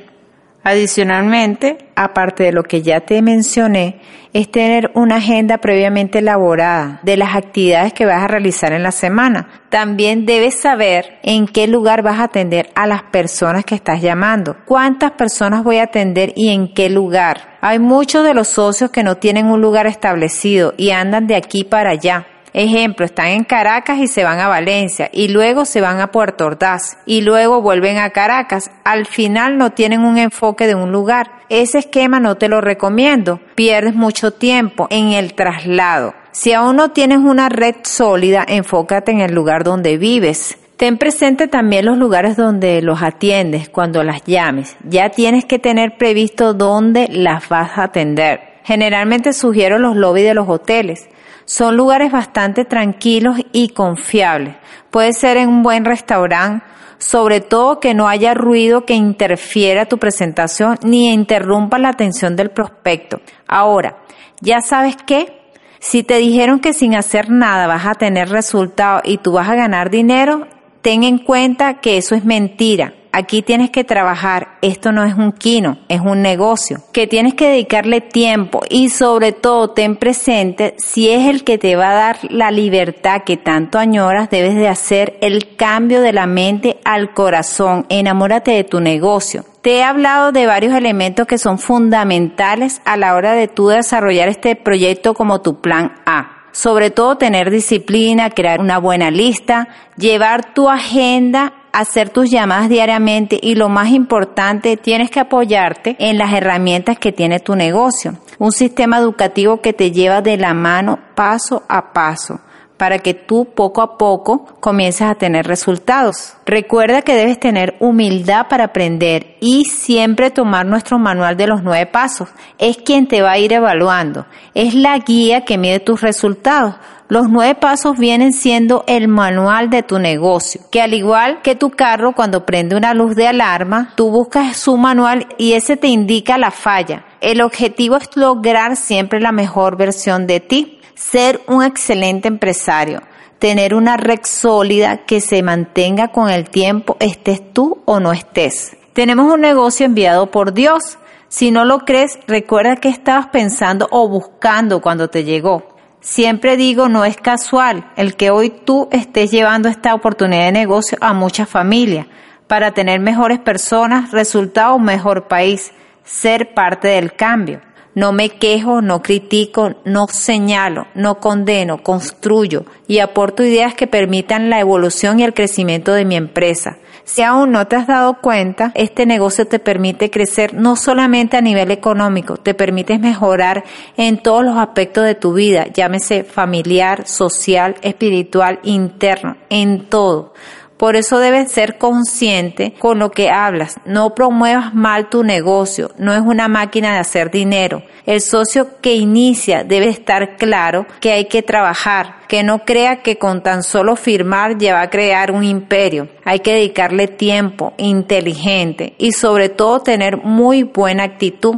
Adicionalmente, 0.63 1.77
aparte 1.95 2.43
de 2.43 2.51
lo 2.51 2.63
que 2.63 2.81
ya 2.81 2.99
te 2.99 3.21
mencioné, 3.21 4.01
es 4.33 4.51
tener 4.51 4.91
una 4.95 5.15
agenda 5.15 5.59
previamente 5.59 6.19
elaborada 6.19 6.99
de 7.03 7.15
las 7.15 7.35
actividades 7.35 7.93
que 7.93 8.05
vas 8.05 8.21
a 8.21 8.27
realizar 8.27 8.73
en 8.73 8.83
la 8.83 8.91
semana. 8.91 9.47
También 9.69 10.25
debes 10.25 10.55
saber 10.59 11.19
en 11.23 11.47
qué 11.47 11.67
lugar 11.67 12.01
vas 12.01 12.19
a 12.19 12.25
atender 12.25 12.69
a 12.75 12.85
las 12.85 13.03
personas 13.03 13.63
que 13.63 13.75
estás 13.75 14.01
llamando. 14.01 14.57
¿Cuántas 14.65 15.11
personas 15.11 15.63
voy 15.63 15.77
a 15.77 15.83
atender 15.83 16.33
y 16.35 16.49
en 16.49 16.73
qué 16.73 16.89
lugar? 16.89 17.57
Hay 17.61 17.79
muchos 17.79 18.25
de 18.25 18.33
los 18.33 18.49
socios 18.49 18.91
que 18.91 19.03
no 19.03 19.15
tienen 19.15 19.45
un 19.45 19.61
lugar 19.61 19.87
establecido 19.87 20.73
y 20.75 20.91
andan 20.91 21.27
de 21.27 21.35
aquí 21.35 21.63
para 21.63 21.91
allá. 21.91 22.27
Ejemplo, 22.59 23.05
están 23.05 23.27
en 23.27 23.43
Caracas 23.43 23.99
y 23.99 24.07
se 24.07 24.23
van 24.23 24.39
a 24.39 24.47
Valencia 24.47 25.11
y 25.13 25.27
luego 25.27 25.63
se 25.63 25.79
van 25.79 26.01
a 26.01 26.07
Puerto 26.07 26.47
Ordaz 26.47 26.97
y 27.05 27.21
luego 27.21 27.61
vuelven 27.61 27.99
a 27.99 28.09
Caracas. 28.09 28.71
Al 28.83 29.05
final 29.05 29.59
no 29.59 29.73
tienen 29.73 30.01
un 30.01 30.17
enfoque 30.17 30.65
de 30.65 30.73
un 30.73 30.91
lugar. 30.91 31.29
Ese 31.49 31.77
esquema 31.77 32.19
no 32.19 32.33
te 32.33 32.49
lo 32.49 32.59
recomiendo. 32.59 33.39
Pierdes 33.53 33.93
mucho 33.93 34.31
tiempo 34.31 34.87
en 34.89 35.09
el 35.09 35.35
traslado. 35.35 36.15
Si 36.31 36.51
aún 36.51 36.77
no 36.77 36.89
tienes 36.89 37.19
una 37.19 37.47
red 37.47 37.75
sólida, 37.83 38.43
enfócate 38.47 39.11
en 39.11 39.21
el 39.21 39.35
lugar 39.35 39.63
donde 39.63 39.97
vives. 39.97 40.57
Ten 40.77 40.97
presente 40.97 41.47
también 41.47 41.85
los 41.85 41.99
lugares 41.99 42.37
donde 42.37 42.81
los 42.81 43.03
atiendes 43.03 43.69
cuando 43.69 44.03
las 44.03 44.23
llames. 44.23 44.75
Ya 44.83 45.09
tienes 45.09 45.45
que 45.45 45.59
tener 45.59 45.95
previsto 45.99 46.55
dónde 46.55 47.07
las 47.07 47.49
vas 47.49 47.77
a 47.77 47.83
atender. 47.83 48.39
Generalmente 48.63 49.31
sugiero 49.31 49.77
los 49.77 49.95
lobbies 49.95 50.25
de 50.25 50.33
los 50.33 50.49
hoteles. 50.49 51.07
Son 51.47 51.77
lugares 51.77 52.11
bastante 52.11 52.65
tranquilos 52.65 53.37
y 53.53 53.69
confiables. 53.69 54.57
Puede 54.91 55.13
ser 55.13 55.37
en 55.37 55.47
un 55.47 55.63
buen 55.63 55.85
restaurante, 55.85 56.65
sobre 56.97 57.39
todo 57.39 57.79
que 57.79 57.93
no 57.93 58.09
haya 58.09 58.33
ruido 58.33 58.83
que 58.83 58.95
interfiera 58.95 59.85
tu 59.85 59.97
presentación 59.97 60.77
ni 60.83 61.09
interrumpa 61.13 61.79
la 61.79 61.87
atención 61.87 62.35
del 62.35 62.49
prospecto. 62.49 63.21
Ahora, 63.47 63.99
¿ya 64.41 64.59
sabes 64.59 64.97
qué? 64.97 65.53
Si 65.79 66.03
te 66.03 66.17
dijeron 66.17 66.59
que 66.59 66.73
sin 66.73 66.95
hacer 66.95 67.29
nada 67.29 67.65
vas 67.65 67.85
a 67.85 67.95
tener 67.95 68.27
resultados 68.27 69.03
y 69.05 69.17
tú 69.17 69.31
vas 69.31 69.47
a 69.47 69.55
ganar 69.55 69.89
dinero, 69.89 70.47
ten 70.81 71.03
en 71.03 71.17
cuenta 71.17 71.75
que 71.75 71.95
eso 71.95 72.13
es 72.13 72.25
mentira 72.25 72.93
aquí 73.17 73.41
tienes 73.41 73.71
que 73.71 73.83
trabajar, 73.83 74.59
esto 74.61 74.91
no 74.91 75.03
es 75.03 75.15
un 75.15 75.31
quino, 75.31 75.79
es 75.89 76.01
un 76.01 76.21
negocio, 76.21 76.83
que 76.93 77.07
tienes 77.07 77.33
que 77.33 77.49
dedicarle 77.49 77.99
tiempo 77.99 78.61
y 78.69 78.89
sobre 78.89 79.31
todo 79.31 79.71
ten 79.71 79.95
presente 79.95 80.75
si 80.77 81.09
es 81.09 81.27
el 81.27 81.43
que 81.43 81.57
te 81.57 81.75
va 81.75 81.89
a 81.89 81.95
dar 81.95 82.17
la 82.29 82.51
libertad 82.51 83.23
que 83.25 83.35
tanto 83.35 83.79
añoras, 83.79 84.29
debes 84.29 84.55
de 84.55 84.67
hacer 84.67 85.17
el 85.21 85.55
cambio 85.55 86.01
de 86.01 86.13
la 86.13 86.27
mente 86.27 86.77
al 86.85 87.15
corazón, 87.15 87.87
enamórate 87.89 88.51
de 88.51 88.63
tu 88.63 88.79
negocio. 88.81 89.43
Te 89.63 89.77
he 89.77 89.83
hablado 89.83 90.31
de 90.31 90.45
varios 90.45 90.75
elementos 90.75 91.25
que 91.25 91.39
son 91.39 91.57
fundamentales 91.57 92.81
a 92.85 92.97
la 92.97 93.15
hora 93.15 93.33
de 93.33 93.47
tú 93.47 93.69
desarrollar 93.69 94.29
este 94.29 94.55
proyecto 94.55 95.15
como 95.15 95.41
tu 95.41 95.59
plan 95.59 95.93
A. 96.05 96.33
Sobre 96.51 96.91
todo 96.91 97.17
tener 97.17 97.49
disciplina, 97.51 98.29
crear 98.29 98.61
una 98.61 98.77
buena 98.77 99.11
lista, 99.11 99.67
llevar 99.97 100.53
tu 100.53 100.69
agenda 100.69 101.53
hacer 101.79 102.09
tus 102.09 102.29
llamadas 102.29 102.69
diariamente 102.69 103.39
y 103.41 103.55
lo 103.55 103.69
más 103.69 103.89
importante, 103.89 104.77
tienes 104.77 105.11
que 105.11 105.19
apoyarte 105.19 105.95
en 105.99 106.17
las 106.17 106.33
herramientas 106.33 106.97
que 106.97 107.11
tiene 107.11 107.39
tu 107.39 107.55
negocio. 107.55 108.13
Un 108.39 108.51
sistema 108.51 108.97
educativo 108.97 109.61
que 109.61 109.73
te 109.73 109.91
lleva 109.91 110.21
de 110.21 110.37
la 110.37 110.53
mano 110.53 110.99
paso 111.15 111.63
a 111.67 111.93
paso 111.93 112.39
para 112.77 112.99
que 112.99 113.13
tú 113.13 113.45
poco 113.55 113.81
a 113.81 113.97
poco 113.97 114.45
comiences 114.59 115.01
a 115.01 115.15
tener 115.15 115.47
resultados. 115.47 116.35
Recuerda 116.45 117.01
que 117.01 117.15
debes 117.15 117.39
tener 117.39 117.75
humildad 117.79 118.47
para 118.49 118.65
aprender 118.65 119.35
y 119.39 119.65
siempre 119.65 120.31
tomar 120.31 120.65
nuestro 120.65 120.99
manual 120.99 121.35
de 121.35 121.47
los 121.47 121.63
nueve 121.63 121.87
pasos. 121.87 122.29
Es 122.57 122.77
quien 122.77 123.07
te 123.07 123.21
va 123.21 123.31
a 123.31 123.37
ir 123.39 123.53
evaluando. 123.53 124.25
Es 124.53 124.73
la 124.73 124.97
guía 124.99 125.43
que 125.43 125.57
mide 125.57 125.79
tus 125.79 126.01
resultados. 126.01 126.75
Los 127.09 127.29
nueve 127.29 127.55
pasos 127.55 127.97
vienen 127.97 128.33
siendo 128.33 128.83
el 128.85 129.07
manual 129.07 129.69
de 129.69 129.81
tu 129.81 129.97
negocio, 129.97 130.59
que 130.69 130.81
al 130.81 130.93
igual 130.93 131.41
que 131.41 131.55
tu 131.55 131.69
carro 131.69 132.13
cuando 132.13 132.45
prende 132.45 132.75
una 132.75 132.93
luz 132.93 133.15
de 133.15 133.27
alarma, 133.27 133.93
tú 133.95 134.11
buscas 134.11 134.57
su 134.57 134.75
manual 134.75 135.27
y 135.37 135.53
ese 135.53 135.77
te 135.77 135.87
indica 135.87 136.37
la 136.37 136.51
falla. 136.51 137.05
El 137.21 137.41
objetivo 137.41 137.95
es 137.95 138.09
lograr 138.17 138.75
siempre 138.75 139.21
la 139.21 139.31
mejor 139.31 139.77
versión 139.77 140.27
de 140.27 140.41
ti 140.41 140.81
ser 140.95 141.39
un 141.47 141.63
excelente 141.63 142.27
empresario, 142.27 143.01
tener 143.39 143.73
una 143.73 143.95
red 143.95 144.19
sólida 144.23 145.05
que 145.05 145.21
se 145.21 145.43
mantenga 145.43 146.09
con 146.09 146.29
el 146.29 146.49
tiempo, 146.49 146.97
estés 146.99 147.53
tú 147.53 147.83
o 147.85 148.01
no 148.01 148.11
estés. 148.11 148.75
Tenemos 148.91 149.31
un 149.31 149.39
negocio 149.39 149.85
enviado 149.85 150.29
por 150.31 150.53
Dios. 150.53 150.97
Si 151.29 151.51
no 151.51 151.63
lo 151.63 151.79
crees, 151.79 152.19
recuerda 152.27 152.77
que 152.77 152.89
estabas 152.89 153.27
pensando 153.27 153.87
o 153.91 154.09
buscando 154.09 154.81
cuando 154.81 155.07
te 155.07 155.23
llegó. 155.23 155.76
Siempre 156.09 156.55
digo, 156.55 156.87
no 156.87 157.03
es 157.03 157.17
casual 157.17 157.91
el 157.97 158.15
que 158.15 158.29
hoy 158.29 158.49
tú 158.49 158.87
estés 158.93 159.29
llevando 159.29 159.67
esta 159.67 159.93
oportunidad 159.93 160.45
de 160.45 160.53
negocio 160.53 160.97
a 161.01 161.11
muchas 161.11 161.49
familias 161.49 162.07
para 162.47 162.71
tener 162.71 163.01
mejores 163.01 163.39
personas, 163.39 164.13
resultados, 164.13 164.79
mejor 164.79 165.27
país, 165.27 165.73
ser 166.05 166.53
parte 166.53 166.87
del 166.87 167.11
cambio. 167.11 167.59
No 167.93 168.13
me 168.13 168.29
quejo, 168.29 168.81
no 168.81 169.01
critico, 169.01 169.75
no 169.83 170.07
señalo, 170.07 170.87
no 170.95 171.19
condeno, 171.19 171.83
construyo 171.83 172.63
y 172.87 172.99
aporto 172.99 173.43
ideas 173.43 173.73
que 173.73 173.85
permitan 173.85 174.49
la 174.49 174.61
evolución 174.61 175.19
y 175.19 175.25
el 175.25 175.33
crecimiento 175.33 175.91
de 175.91 176.05
mi 176.05 176.15
empresa. 176.15 176.77
Si 177.07 177.21
aún 177.21 177.53
no 177.53 177.65
te 177.67 177.77
has 177.77 177.87
dado 177.87 178.15
cuenta, 178.15 178.73
este 178.75 179.05
negocio 179.05 179.47
te 179.47 179.59
permite 179.59 180.11
crecer 180.11 180.53
no 180.53 180.75
solamente 180.75 181.37
a 181.37 181.41
nivel 181.41 181.71
económico, 181.71 182.35
te 182.35 182.53
permite 182.53 182.99
mejorar 182.99 183.63
en 183.95 184.17
todos 184.21 184.43
los 184.43 184.57
aspectos 184.57 185.05
de 185.05 185.15
tu 185.15 185.31
vida, 185.31 185.67
llámese 185.73 186.25
familiar, 186.25 187.07
social, 187.07 187.75
espiritual, 187.81 188.59
interno, 188.63 189.37
en 189.49 189.85
todo. 189.85 190.33
Por 190.77 190.95
eso 190.95 191.17
debes 191.17 191.51
ser 191.51 191.77
consciente 191.77 192.73
con 192.77 192.99
lo 192.99 193.09
que 193.11 193.29
hablas. 193.29 193.79
No 193.85 194.13
promuevas 194.13 194.75
mal 194.75 195.09
tu 195.09 195.23
negocio. 195.23 195.91
No 195.97 196.13
es 196.13 196.21
una 196.21 196.47
máquina 196.47 196.93
de 196.93 196.99
hacer 196.99 197.31
dinero. 197.31 197.81
El 198.05 198.21
socio 198.21 198.79
que 198.79 198.93
inicia 198.93 199.63
debe 199.63 199.89
estar 199.89 200.37
claro 200.37 200.85
que 201.01 201.11
hay 201.11 201.25
que 201.25 201.41
trabajar, 201.41 202.19
que 202.27 202.43
no 202.43 202.63
crea 202.63 203.01
que 203.01 203.17
con 203.17 203.41
tan 203.41 203.63
solo 203.63 203.95
firmar 203.95 204.57
ya 204.59 204.75
va 204.75 204.81
a 204.83 204.89
crear 204.89 205.31
un 205.31 205.43
imperio. 205.43 206.07
Hay 206.23 206.39
que 206.39 206.53
dedicarle 206.53 207.07
tiempo, 207.07 207.73
inteligente 207.77 208.93
y 208.99 209.13
sobre 209.13 209.49
todo 209.49 209.81
tener 209.81 210.17
muy 210.17 210.63
buena 210.63 211.03
actitud. 211.03 211.55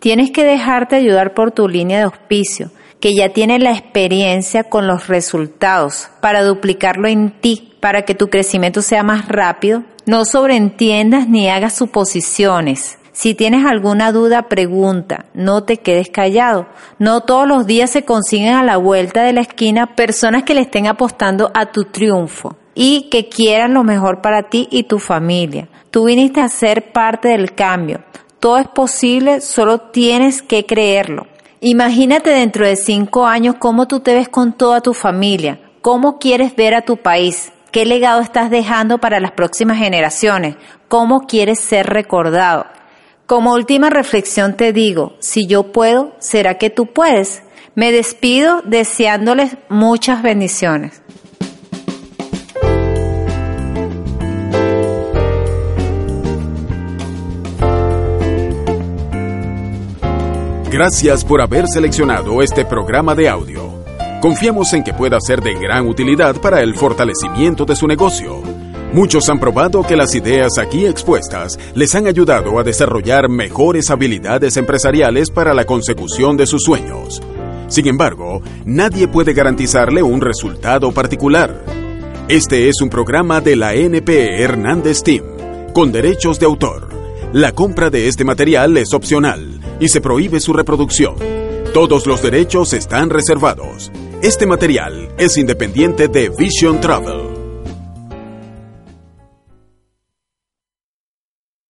Tienes 0.00 0.30
que 0.30 0.44
dejarte 0.44 0.96
ayudar 0.96 1.32
por 1.32 1.52
tu 1.52 1.68
línea 1.68 1.98
de 1.98 2.04
auspicio 2.04 2.70
que 3.00 3.14
ya 3.14 3.28
tiene 3.30 3.58
la 3.58 3.72
experiencia 3.72 4.64
con 4.64 4.86
los 4.86 5.06
resultados 5.08 6.08
para 6.20 6.42
duplicarlo 6.42 7.08
en 7.08 7.30
ti, 7.30 7.67
para 7.80 8.02
que 8.02 8.14
tu 8.14 8.28
crecimiento 8.28 8.82
sea 8.82 9.02
más 9.02 9.28
rápido. 9.28 9.82
No 10.06 10.24
sobreentiendas 10.24 11.28
ni 11.28 11.48
hagas 11.48 11.74
suposiciones. 11.74 12.98
Si 13.12 13.34
tienes 13.34 13.66
alguna 13.66 14.12
duda, 14.12 14.42
pregunta, 14.42 15.24
no 15.34 15.64
te 15.64 15.78
quedes 15.78 16.08
callado. 16.08 16.68
No 17.00 17.22
todos 17.22 17.48
los 17.48 17.66
días 17.66 17.90
se 17.90 18.04
consiguen 18.04 18.54
a 18.54 18.62
la 18.62 18.76
vuelta 18.76 19.24
de 19.24 19.32
la 19.32 19.40
esquina 19.40 19.96
personas 19.96 20.44
que 20.44 20.54
le 20.54 20.60
estén 20.60 20.86
apostando 20.86 21.50
a 21.52 21.72
tu 21.72 21.84
triunfo 21.84 22.56
y 22.76 23.08
que 23.10 23.28
quieran 23.28 23.74
lo 23.74 23.82
mejor 23.82 24.20
para 24.20 24.44
ti 24.44 24.68
y 24.70 24.84
tu 24.84 25.00
familia. 25.00 25.68
Tú 25.90 26.04
viniste 26.04 26.40
a 26.40 26.48
ser 26.48 26.92
parte 26.92 27.28
del 27.30 27.56
cambio. 27.56 28.04
Todo 28.38 28.58
es 28.58 28.68
posible, 28.68 29.40
solo 29.40 29.78
tienes 29.78 30.42
que 30.42 30.64
creerlo. 30.64 31.26
Imagínate 31.60 32.30
dentro 32.30 32.64
de 32.64 32.76
cinco 32.76 33.26
años 33.26 33.56
cómo 33.58 33.88
tú 33.88 33.98
te 33.98 34.14
ves 34.14 34.28
con 34.28 34.52
toda 34.52 34.80
tu 34.80 34.94
familia, 34.94 35.58
cómo 35.82 36.20
quieres 36.20 36.54
ver 36.54 36.76
a 36.76 36.82
tu 36.82 36.98
país, 36.98 37.50
qué 37.70 37.84
legado 37.84 38.20
estás 38.20 38.50
dejando 38.50 38.98
para 38.98 39.20
las 39.20 39.32
próximas 39.32 39.78
generaciones, 39.78 40.56
cómo 40.88 41.20
quieres 41.26 41.60
ser 41.60 41.86
recordado. 41.86 42.66
Como 43.26 43.52
última 43.52 43.90
reflexión 43.90 44.56
te 44.56 44.72
digo, 44.72 45.16
si 45.20 45.46
yo 45.46 45.72
puedo, 45.72 46.12
¿será 46.18 46.54
que 46.54 46.70
tú 46.70 46.86
puedes? 46.86 47.42
Me 47.74 47.92
despido 47.92 48.62
deseándoles 48.62 49.56
muchas 49.68 50.22
bendiciones. 50.22 51.02
Gracias 60.70 61.24
por 61.24 61.40
haber 61.40 61.66
seleccionado 61.66 62.42
este 62.42 62.64
programa 62.64 63.14
de 63.14 63.28
audio. 63.28 63.77
Confiamos 64.20 64.72
en 64.72 64.82
que 64.82 64.92
pueda 64.92 65.20
ser 65.20 65.42
de 65.42 65.54
gran 65.54 65.86
utilidad 65.86 66.40
para 66.40 66.60
el 66.60 66.74
fortalecimiento 66.74 67.64
de 67.64 67.76
su 67.76 67.86
negocio. 67.86 68.42
Muchos 68.92 69.28
han 69.28 69.38
probado 69.38 69.84
que 69.84 69.94
las 69.94 70.12
ideas 70.16 70.58
aquí 70.58 70.86
expuestas 70.86 71.56
les 71.74 71.94
han 71.94 72.08
ayudado 72.08 72.58
a 72.58 72.64
desarrollar 72.64 73.28
mejores 73.28 73.90
habilidades 73.90 74.56
empresariales 74.56 75.30
para 75.30 75.54
la 75.54 75.66
consecución 75.66 76.36
de 76.36 76.46
sus 76.46 76.64
sueños. 76.64 77.22
Sin 77.68 77.86
embargo, 77.86 78.42
nadie 78.64 79.06
puede 79.06 79.34
garantizarle 79.34 80.02
un 80.02 80.20
resultado 80.20 80.90
particular. 80.90 81.64
Este 82.28 82.68
es 82.68 82.80
un 82.80 82.90
programa 82.90 83.40
de 83.40 83.54
la 83.54 83.74
NP 83.74 84.42
Hernández 84.42 85.04
Team, 85.04 85.24
con 85.72 85.92
derechos 85.92 86.40
de 86.40 86.46
autor. 86.46 86.88
La 87.32 87.52
compra 87.52 87.88
de 87.88 88.08
este 88.08 88.24
material 88.24 88.78
es 88.78 88.92
opcional 88.94 89.60
y 89.78 89.88
se 89.88 90.00
prohíbe 90.00 90.40
su 90.40 90.52
reproducción. 90.52 91.14
Todos 91.72 92.06
los 92.08 92.20
derechos 92.20 92.72
están 92.72 93.10
reservados. 93.10 93.92
Este 94.22 94.46
material 94.46 95.12
es 95.16 95.38
independiente 95.38 96.08
de 96.08 96.28
Vision 96.36 96.80
Travel. 96.80 97.37